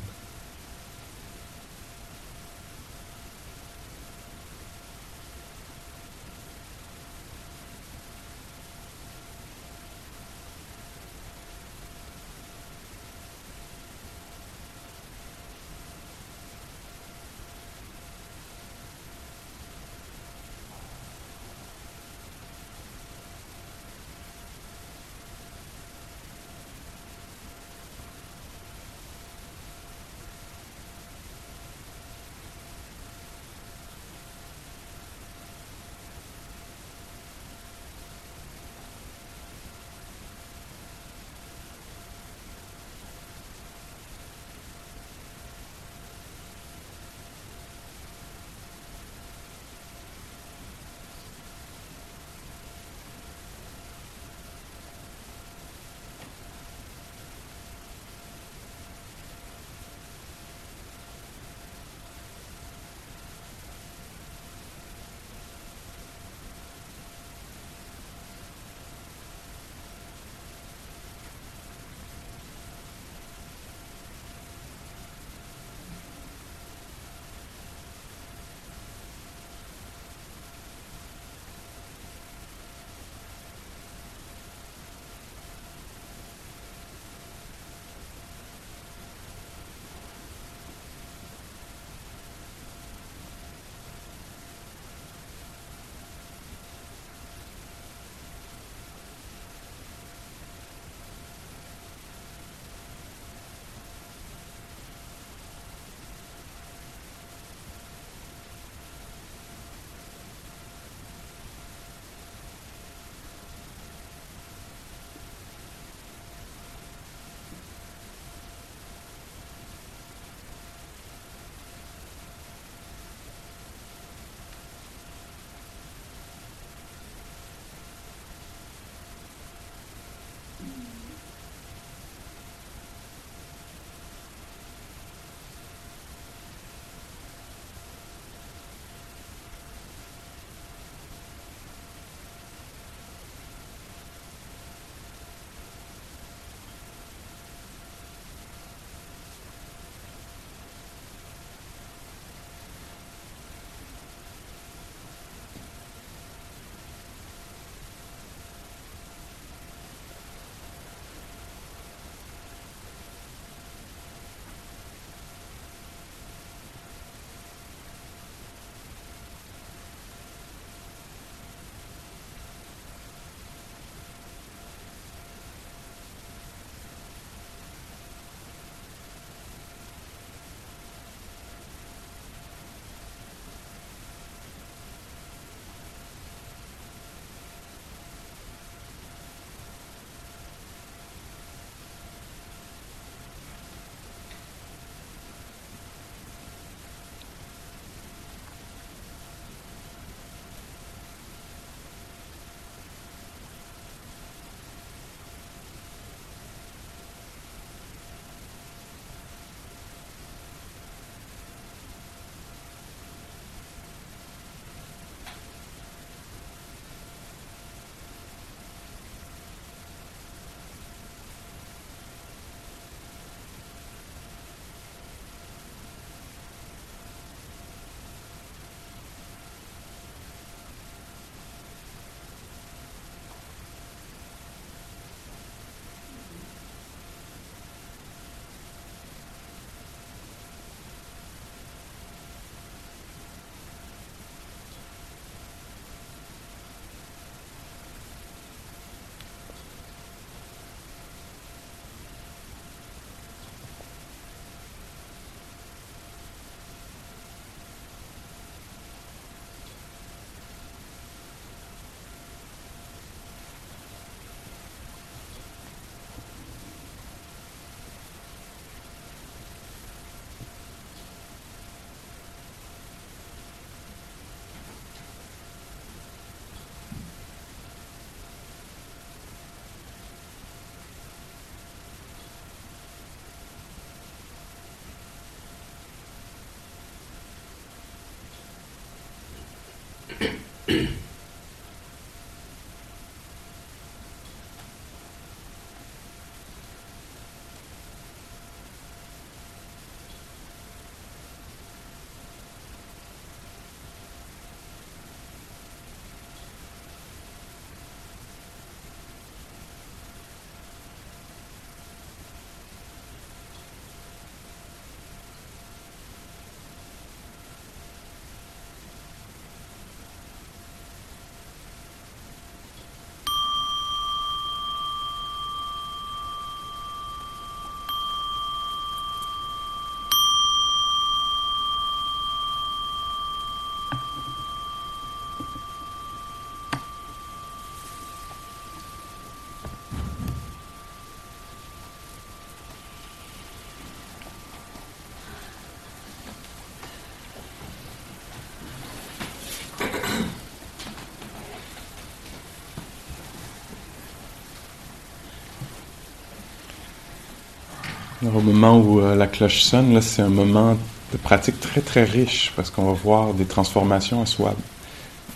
Au 358.23 358.41
moment 358.41 358.77
où 358.77 358.99
euh, 358.99 359.15
la 359.15 359.27
cloche 359.27 359.63
sonne, 359.63 359.99
c'est 360.01 360.21
un 360.21 360.29
moment 360.29 360.77
de 361.11 361.17
pratique 361.17 361.59
très 361.59 361.81
très 361.81 362.03
riche 362.03 362.53
parce 362.55 362.69
qu'on 362.69 362.85
va 362.85 362.93
voir 362.93 363.33
des 363.33 363.45
transformations 363.45 364.21
à 364.21 364.25
soi 364.25 364.53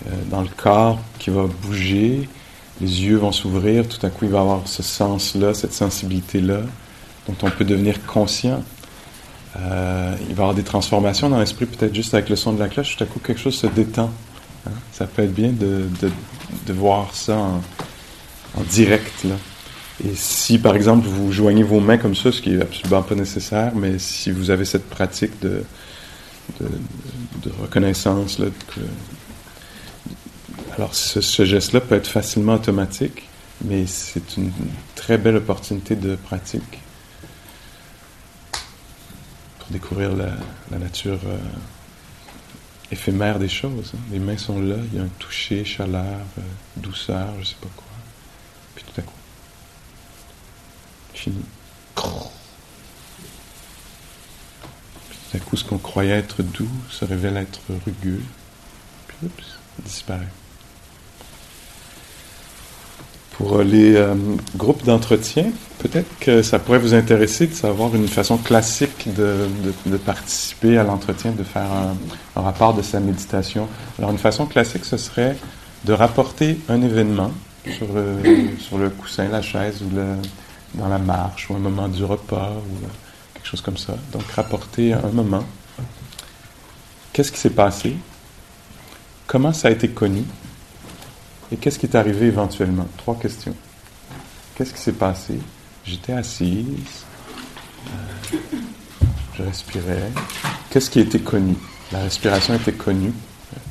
euh, 0.08 0.12
dans 0.30 0.42
le 0.42 0.48
corps 0.56 1.00
qui 1.20 1.30
va 1.32 1.46
bouger, 1.64 2.30
les 2.82 3.04
yeux 3.04 3.18
vont 3.18 3.32
s'ouvrir, 3.32 3.88
tout 3.88 4.04
à 4.06 4.10
coup 4.10 4.26
il 4.26 4.32
va 4.32 4.42
avoir 4.42 4.68
ce 4.68 4.84
sens-là, 4.84 5.54
cette 5.54 5.74
sensibilité-là 5.74 6.62
dont 7.28 7.36
on 7.42 7.50
peut 7.50 7.66
devenir 7.66 8.06
conscient. 8.06 8.64
Euh, 9.58 10.16
il 10.30 10.36
va 10.36 10.44
y 10.44 10.44
avoir 10.44 10.54
des 10.54 10.64
transformations 10.64 11.30
dans 11.30 11.40
l'esprit, 11.40 11.66
peut-être 11.66 11.96
juste 11.96 12.14
avec 12.14 12.30
le 12.30 12.36
son 12.36 12.54
de 12.54 12.60
la 12.60 12.68
cloche, 12.68 12.98
tout 12.98 13.04
à 13.04 13.08
coup 13.08 13.20
quelque 13.20 13.40
chose 13.40 13.56
se 13.56 13.68
détend. 13.68 14.12
Hein. 14.68 14.72
Ça 14.92 15.08
peut 15.08 15.24
être 15.24 15.34
bien 15.34 15.50
de, 15.50 15.88
de, 16.02 16.12
de 16.68 16.74
voir 16.74 17.14
ça 17.14 17.38
en, 17.38 17.62
en 18.60 18.64
direct. 18.70 19.24
Là. 19.24 19.36
Et 20.04 20.14
si, 20.14 20.60
par 20.60 20.76
exemple, 20.76 21.08
vous 21.08 21.32
joignez 21.32 21.64
vos 21.64 21.80
mains 21.80 21.98
comme 21.98 22.16
ça, 22.16 22.32
ce 22.32 22.42
qui 22.42 22.54
est 22.54 22.62
absolument 22.62 23.02
pas 23.02 23.16
nécessaire, 23.16 23.74
mais 23.76 23.98
si 23.98 24.32
vous 24.32 24.50
avez 24.50 24.66
cette 24.66 24.90
pratique 24.90 25.40
de, 25.42 25.64
reconnaissance, 27.62 28.40
alors 30.76 30.94
ce, 30.94 31.46
geste-là 31.46 31.80
peut 31.80 31.96
être 31.96 32.08
facilement 32.08 32.56
automatique, 32.56 33.30
mais 33.64 33.86
c'est 33.88 34.36
une 34.36 34.52
très 34.96 35.18
belle 35.18 35.38
opportunité 35.38 35.96
de 35.96 36.16
pratique 36.16 36.82
pour 39.60 39.70
découvrir 39.72 40.14
la, 40.14 40.78
nature 40.78 41.20
euh, 41.26 41.38
éphémère 42.92 43.40
des 43.40 43.48
choses. 43.48 43.94
Hein. 43.96 44.00
Les 44.12 44.20
mains 44.20 44.38
sont 44.38 44.60
là, 44.60 44.76
il 44.92 44.98
y 44.98 45.02
a 45.02 45.04
un 45.04 45.10
toucher, 45.20 45.64
chaleur, 45.64 46.04
euh, 46.38 46.42
douceur, 46.78 47.30
je 47.40 47.46
sais 47.46 47.56
pas 47.62 47.70
quoi. 47.76 47.86
Puis 48.76 48.84
tout 48.84 49.00
à 49.00 49.04
coup, 49.04 49.14
fini. 51.16 51.44
Puis 55.10 55.18
tout 55.32 55.46
coup, 55.50 55.58
ce 55.58 55.64
qu'on 55.64 55.78
croyait 55.78 56.18
être 56.18 56.44
doux 56.44 56.70
se 56.90 57.06
révèle 57.06 57.38
être 57.38 57.62
rugueux. 57.86 58.22
Puis 59.08 59.18
oups, 59.24 59.60
disparaît. 59.84 60.28
Pour 63.38 63.62
les 63.62 63.96
euh, 63.96 64.16
groupes 64.56 64.86
d'entretien, 64.86 65.48
peut-être 65.80 66.08
que 66.20 66.42
ça 66.42 66.58
pourrait 66.58 66.80
vous 66.80 66.94
intéresser 66.94 67.48
de 67.48 67.54
savoir 67.54 67.94
une 67.94 68.08
façon 68.08 68.38
classique 68.38 69.14
de, 69.14 69.50
de, 69.86 69.98
participer 69.98 70.78
à 70.78 70.86
l'entretien, 70.86 71.32
de 71.32 71.44
faire 71.44 71.68
un, 72.36 72.42
rapport 72.42 72.74
de 72.74 72.82
sa 72.82 73.02
méditation. 73.02 73.68
Alors 74.00 74.12
une 74.12 74.18
façon 74.18 74.46
classique, 74.46 74.86
ce 74.86 74.96
serait 74.96 75.36
de 75.84 75.92
rapporter 75.92 76.58
un 76.70 76.82
événement 76.82 77.32
sur 77.78 77.88
le, 77.94 78.58
sur 78.58 78.78
le 78.78 78.90
coussin, 78.90 79.28
la 79.28 79.42
chaise 79.42 79.82
ou 79.82 79.94
le, 79.94 80.06
dans 80.74 80.88
la 80.88 80.98
marche 80.98 81.50
ou 81.50 81.56
un 81.56 81.60
moment 81.60 81.88
du 81.88 82.04
repas 82.04 82.52
ou 82.52 82.88
quelque 83.34 83.48
chose 83.48 83.62
comme 83.62 83.78
ça. 83.78 83.96
Donc 84.12 84.24
rapporter 84.32 84.94
un 84.94 85.10
moment. 85.10 85.44
Qu'est-ce 87.14 87.32
qui 87.32 87.40
s'est 87.40 87.50
passé? 87.52 87.96
Comment 89.28 89.54
ça 89.54 89.70
a 89.70 89.72
été 89.72 89.90
connu? 89.90 90.24
Et 91.52 91.58
qu'est-ce 91.58 91.80
qui 91.80 91.86
est 91.86 91.96
arrivé 91.96 92.28
éventuellement? 92.28 92.88
Trois 92.98 93.16
questions. 93.16 93.56
Qu'est-ce 94.56 94.74
qui 94.74 94.82
s'est 94.82 94.94
passé? 94.94 95.40
J'étais 95.86 96.14
assise, 96.14 97.06
euh, 97.88 98.38
je 99.38 99.44
respirais. 99.44 100.12
Qu'est-ce 100.70 100.90
qui 100.90 101.00
été 101.00 101.20
connu? 101.20 101.56
La 101.92 102.00
respiration 102.00 102.56
était 102.56 102.74
connue. 102.74 103.14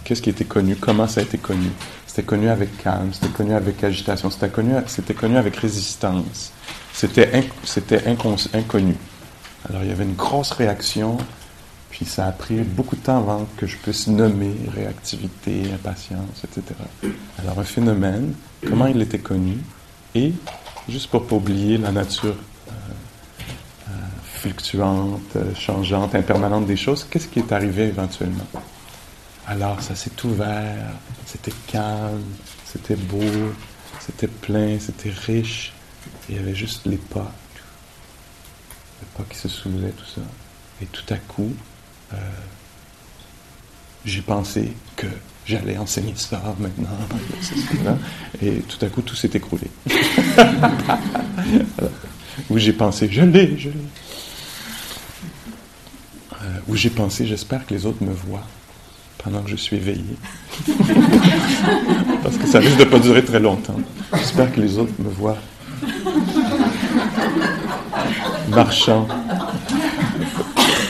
Qu'est-ce 0.05 0.23
qui 0.23 0.31
était 0.31 0.45
connu? 0.45 0.77
Comment 0.77 1.09
ça 1.09 1.21
a 1.21 1.25
été 1.25 1.39
connu? 1.39 1.71
C'était 2.07 2.23
connu 2.23 2.49
avec 2.49 2.79
calme, 2.79 3.13
c'était 3.13 3.33
connu 3.33 3.55
avec 3.55 3.83
agitation, 3.83 4.31
c'était 4.31 4.49
connu, 4.49 4.75
c'était 4.87 5.15
connu 5.15 5.37
avec 5.37 5.57
résistance. 5.57 6.53
C'était 6.95 7.31
inc 7.35 8.25
inconnu. 8.55 8.97
Alors 9.69 9.83
il 9.83 9.89
y 9.89 9.93
avait 9.93 10.05
une 10.05 10.15
grosse 10.15 10.53
réaction 10.53 11.19
puis 11.95 12.07
ça 12.07 12.27
a 12.27 12.33
pris 12.33 12.57
beaucoup 12.57 12.97
de 12.97 13.03
temps 13.03 13.19
avant 13.19 13.47
que 13.57 13.69
je 13.69 13.77
puisse 13.77 14.09
nommer 14.09 14.53
réactivité, 14.75 15.63
impatience, 15.73 16.43
etc. 16.43 16.75
Alors 17.39 17.61
un 17.61 17.63
phénomène, 17.63 18.35
comment 18.67 18.89
il 18.89 19.01
était 19.01 19.21
connu, 19.21 19.59
et 20.17 20.33
juste 20.89 21.09
pour 21.09 21.25
pas 21.25 21.37
oublier 21.37 21.79
la 21.79 21.93
nature 21.93 22.35
euh, 22.35 22.73
euh, 22.73 23.93
fluctuante, 24.25 25.37
changeante, 25.55 26.17
impermanente 26.17 26.67
des 26.67 26.77
choses, 26.77 27.07
qu'est-ce 27.09 27.29
qui 27.29 27.39
est 27.39 27.53
arrivé 27.53 27.85
éventuellement? 27.85 28.49
Alors 29.47 29.81
ça 29.81 29.95
s'est 29.95 30.25
ouvert, 30.25 30.91
c'était 31.27 31.55
calme, 31.69 32.25
c'était 32.67 32.97
beau, 32.97 33.53
c'était 34.01 34.27
plein, 34.27 34.81
c'était 34.81 35.11
riche, 35.11 35.74
il 36.29 36.37
y 36.37 36.39
avait 36.39 36.55
juste 36.55 36.87
les 36.87 36.97
pas, 36.97 37.33
les 39.01 39.09
pas 39.17 39.25
qui 39.31 39.39
se 39.39 39.49
soulevaient, 39.49 39.91
tout 39.91 40.07
ça. 40.07 40.23
Et 40.83 40.87
tout 40.87 41.05
à 41.11 41.17
coup, 41.17 41.53
euh, 42.13 42.17
j'ai 44.05 44.23
pensé 44.23 44.73
que 44.97 45.07
j'allais 45.47 45.77
enseigner 45.77 46.15
ça 46.17 46.43
maintenant, 46.59 46.99
et 48.43 48.61
tout 48.61 48.85
à 48.85 48.89
coup 48.89 49.03
tout 49.03 49.15
s'est 49.15 49.31
écroulé. 49.35 49.71
Où 52.51 52.59
j'ai 52.59 52.73
pensé, 52.73 53.09
je 53.11 53.23
l'ai, 53.23 53.57
je 53.57 53.69
l'ai. 53.69 53.77
Euh, 56.43 56.59
où 56.67 56.75
j'ai 56.75 56.91
pensé, 56.91 57.27
j'espère 57.27 57.65
que 57.65 57.73
les 57.73 57.87
autres 57.87 58.03
me 58.03 58.13
voient 58.13 58.47
pendant 59.19 59.41
que 59.43 59.51
je 59.51 59.57
suis 59.57 59.77
éveillé. 59.77 60.17
Parce 62.23 62.37
que 62.37 62.47
ça 62.47 62.59
risque 62.59 62.77
de 62.77 62.85
ne 62.85 62.91
pas 62.91 62.99
durer 62.99 63.25
très 63.25 63.41
longtemps. 63.41 63.81
J'espère 64.13 64.53
que 64.53 64.61
les 64.61 64.79
autres 64.79 64.93
me 64.99 65.09
voient 65.09 65.39
marchant 68.49 69.09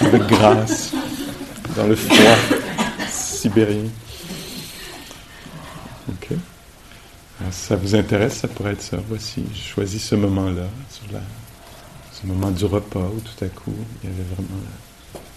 avec 0.00 0.22
grâce 0.26 0.92
dans 1.76 1.86
le 1.86 1.96
froid 1.96 2.36
sibérien. 3.08 3.84
Ok. 6.08 6.28
Alors, 7.40 7.52
ça 7.52 7.76
vous 7.76 7.94
intéresse, 7.94 8.34
ça 8.34 8.48
pourrait 8.48 8.72
être 8.72 8.82
ça. 8.82 8.98
Voici, 9.08 9.44
j'ai 9.52 9.62
choisi 9.62 9.98
ce 9.98 10.14
moment-là, 10.14 10.66
ce 12.12 12.26
moment 12.26 12.50
du 12.50 12.64
repas 12.64 13.00
où 13.14 13.20
tout 13.20 13.44
à 13.44 13.48
coup, 13.48 13.74
il 14.02 14.10
y 14.10 14.12
avait 14.12 14.22
vraiment 14.34 14.60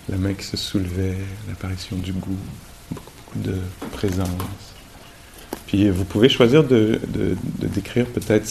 la, 0.09 0.15
la 0.15 0.17
main 0.17 0.33
qui 0.33 0.45
se 0.45 0.57
soulevait, 0.57 1.17
l'apparition 1.47 1.97
du 1.97 2.13
goût, 2.13 2.37
beaucoup, 2.91 3.11
de 3.35 3.55
présence. 3.93 4.27
Puis 5.65 5.89
vous 5.89 6.05
pouvez 6.05 6.29
choisir 6.29 6.63
de 6.63 6.99
décrire 7.59 8.05
peut-être, 8.07 8.47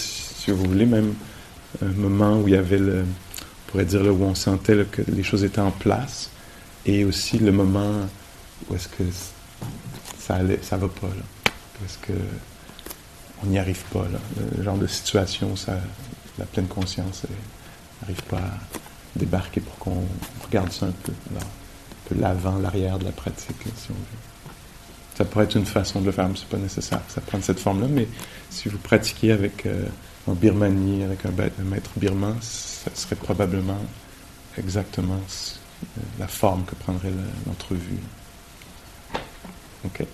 vous 0.52 0.64
voulez, 0.64 0.86
même 0.86 1.14
un 1.82 1.92
moment 1.92 2.40
où 2.40 2.48
il 2.48 2.54
y 2.54 2.56
avait 2.56 2.78
le, 2.78 3.02
on 3.02 3.70
pourrait 3.70 3.84
dire 3.84 4.02
là, 4.02 4.12
où 4.12 4.22
on 4.22 4.34
sentait 4.34 4.84
que 4.90 5.02
les 5.08 5.22
choses 5.22 5.44
étaient 5.44 5.60
en 5.60 5.70
place 5.70 6.30
et 6.84 7.04
aussi 7.04 7.38
le 7.38 7.52
moment 7.52 8.06
où 8.68 8.74
est-ce 8.74 8.88
que 8.88 9.04
ça 10.18 10.36
allait, 10.36 10.60
ça 10.62 10.76
va 10.76 10.88
pas 10.88 11.08
là, 11.08 11.52
est-ce 11.84 11.98
que 11.98 12.12
on 13.42 13.48
n'y 13.48 13.58
arrive 13.58 13.82
pas 13.92 14.06
là, 14.10 14.18
le 14.56 14.62
genre 14.62 14.78
de 14.78 14.86
situation 14.86 15.52
où 15.52 15.56
ça, 15.56 15.78
la 16.38 16.46
pleine 16.46 16.66
conscience 16.66 17.22
n'arrive 18.00 18.22
pas 18.22 18.38
à 18.38 19.18
débarquer 19.18 19.60
pour 19.60 19.76
qu'on 19.78 20.04
regarde 20.44 20.72
ça 20.72 20.86
un 20.86 20.92
peu, 20.92 21.12
alors, 21.30 21.42
un 21.42 22.08
peu 22.08 22.20
l'avant, 22.20 22.58
l'arrière 22.58 22.98
de 22.98 23.04
la 23.04 23.12
pratique, 23.12 23.56
si 23.76 23.90
on 23.90 23.94
veut. 23.94 24.46
Ça 25.16 25.24
pourrait 25.24 25.44
être 25.44 25.56
une 25.56 25.66
façon 25.66 26.00
de 26.00 26.06
le 26.06 26.12
faire, 26.12 26.28
mais 26.28 26.36
c'est 26.36 26.48
pas 26.48 26.58
nécessaire. 26.58 27.00
Ça 27.08 27.20
prenne 27.22 27.42
cette 27.42 27.58
forme-là, 27.58 27.88
mais 27.88 28.06
si 28.50 28.68
vous 28.68 28.78
pratiquez 28.78 29.32
avec 29.32 29.64
euh, 29.64 29.86
en 30.26 30.34
Birmanie, 30.34 31.04
avec 31.04 31.20
un, 31.24 31.30
maître 31.62 31.90
birman, 31.96 32.36
ça 32.40 32.90
serait 32.94 33.16
probablement 33.16 33.78
exactement 34.58 35.20
la 36.18 36.26
forme 36.26 36.64
que 36.64 36.74
prendrait 36.74 37.12
l'entrevue. 37.46 38.00
OK. 39.84 40.04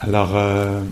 Alors, 0.00 0.36
euh, 0.36 0.82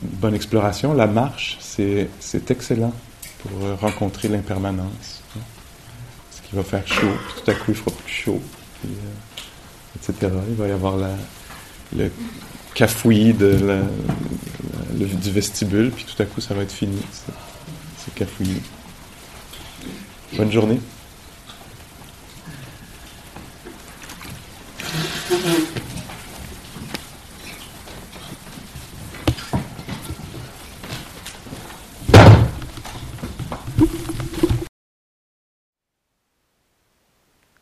bonne 0.00 0.34
exploration. 0.34 0.94
La 0.94 1.06
marche, 1.06 1.58
c'est 1.60 2.08
excellent 2.50 2.94
pour 3.40 3.78
rencontrer 3.80 4.28
l'impermanence. 4.28 5.22
Hein, 5.36 5.40
parce 6.30 6.48
qu'il 6.48 6.56
va 6.56 6.62
faire 6.62 6.86
chaud, 6.86 7.12
puis 7.26 7.42
tout 7.42 7.50
à 7.50 7.54
coup, 7.54 7.64
il 7.70 7.74
fera 7.74 7.90
plus 7.90 8.12
chaud, 8.12 8.42
euh, 8.84 8.88
etc. 9.96 10.32
Il 10.48 10.54
va 10.54 10.68
y 10.68 10.70
avoir 10.70 10.96
la, 10.96 11.10
le 11.96 12.10
cafouillis 12.74 13.34
de 13.34 13.58
la, 13.66 13.80
du 15.06 15.30
vestibule, 15.30 15.90
puis 15.90 16.04
tout 16.04 16.20
à 16.22 16.26
coup, 16.26 16.40
ça 16.40 16.54
va 16.54 16.62
être 16.62 16.72
fini, 16.72 17.00
ce 18.04 18.10
cafouillis. 18.10 18.62
Bonne 20.34 20.50
journée. 20.50 20.80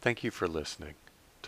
Thank 0.00 0.24
you 0.24 0.30
for 0.30 0.48
listening. 0.48 0.94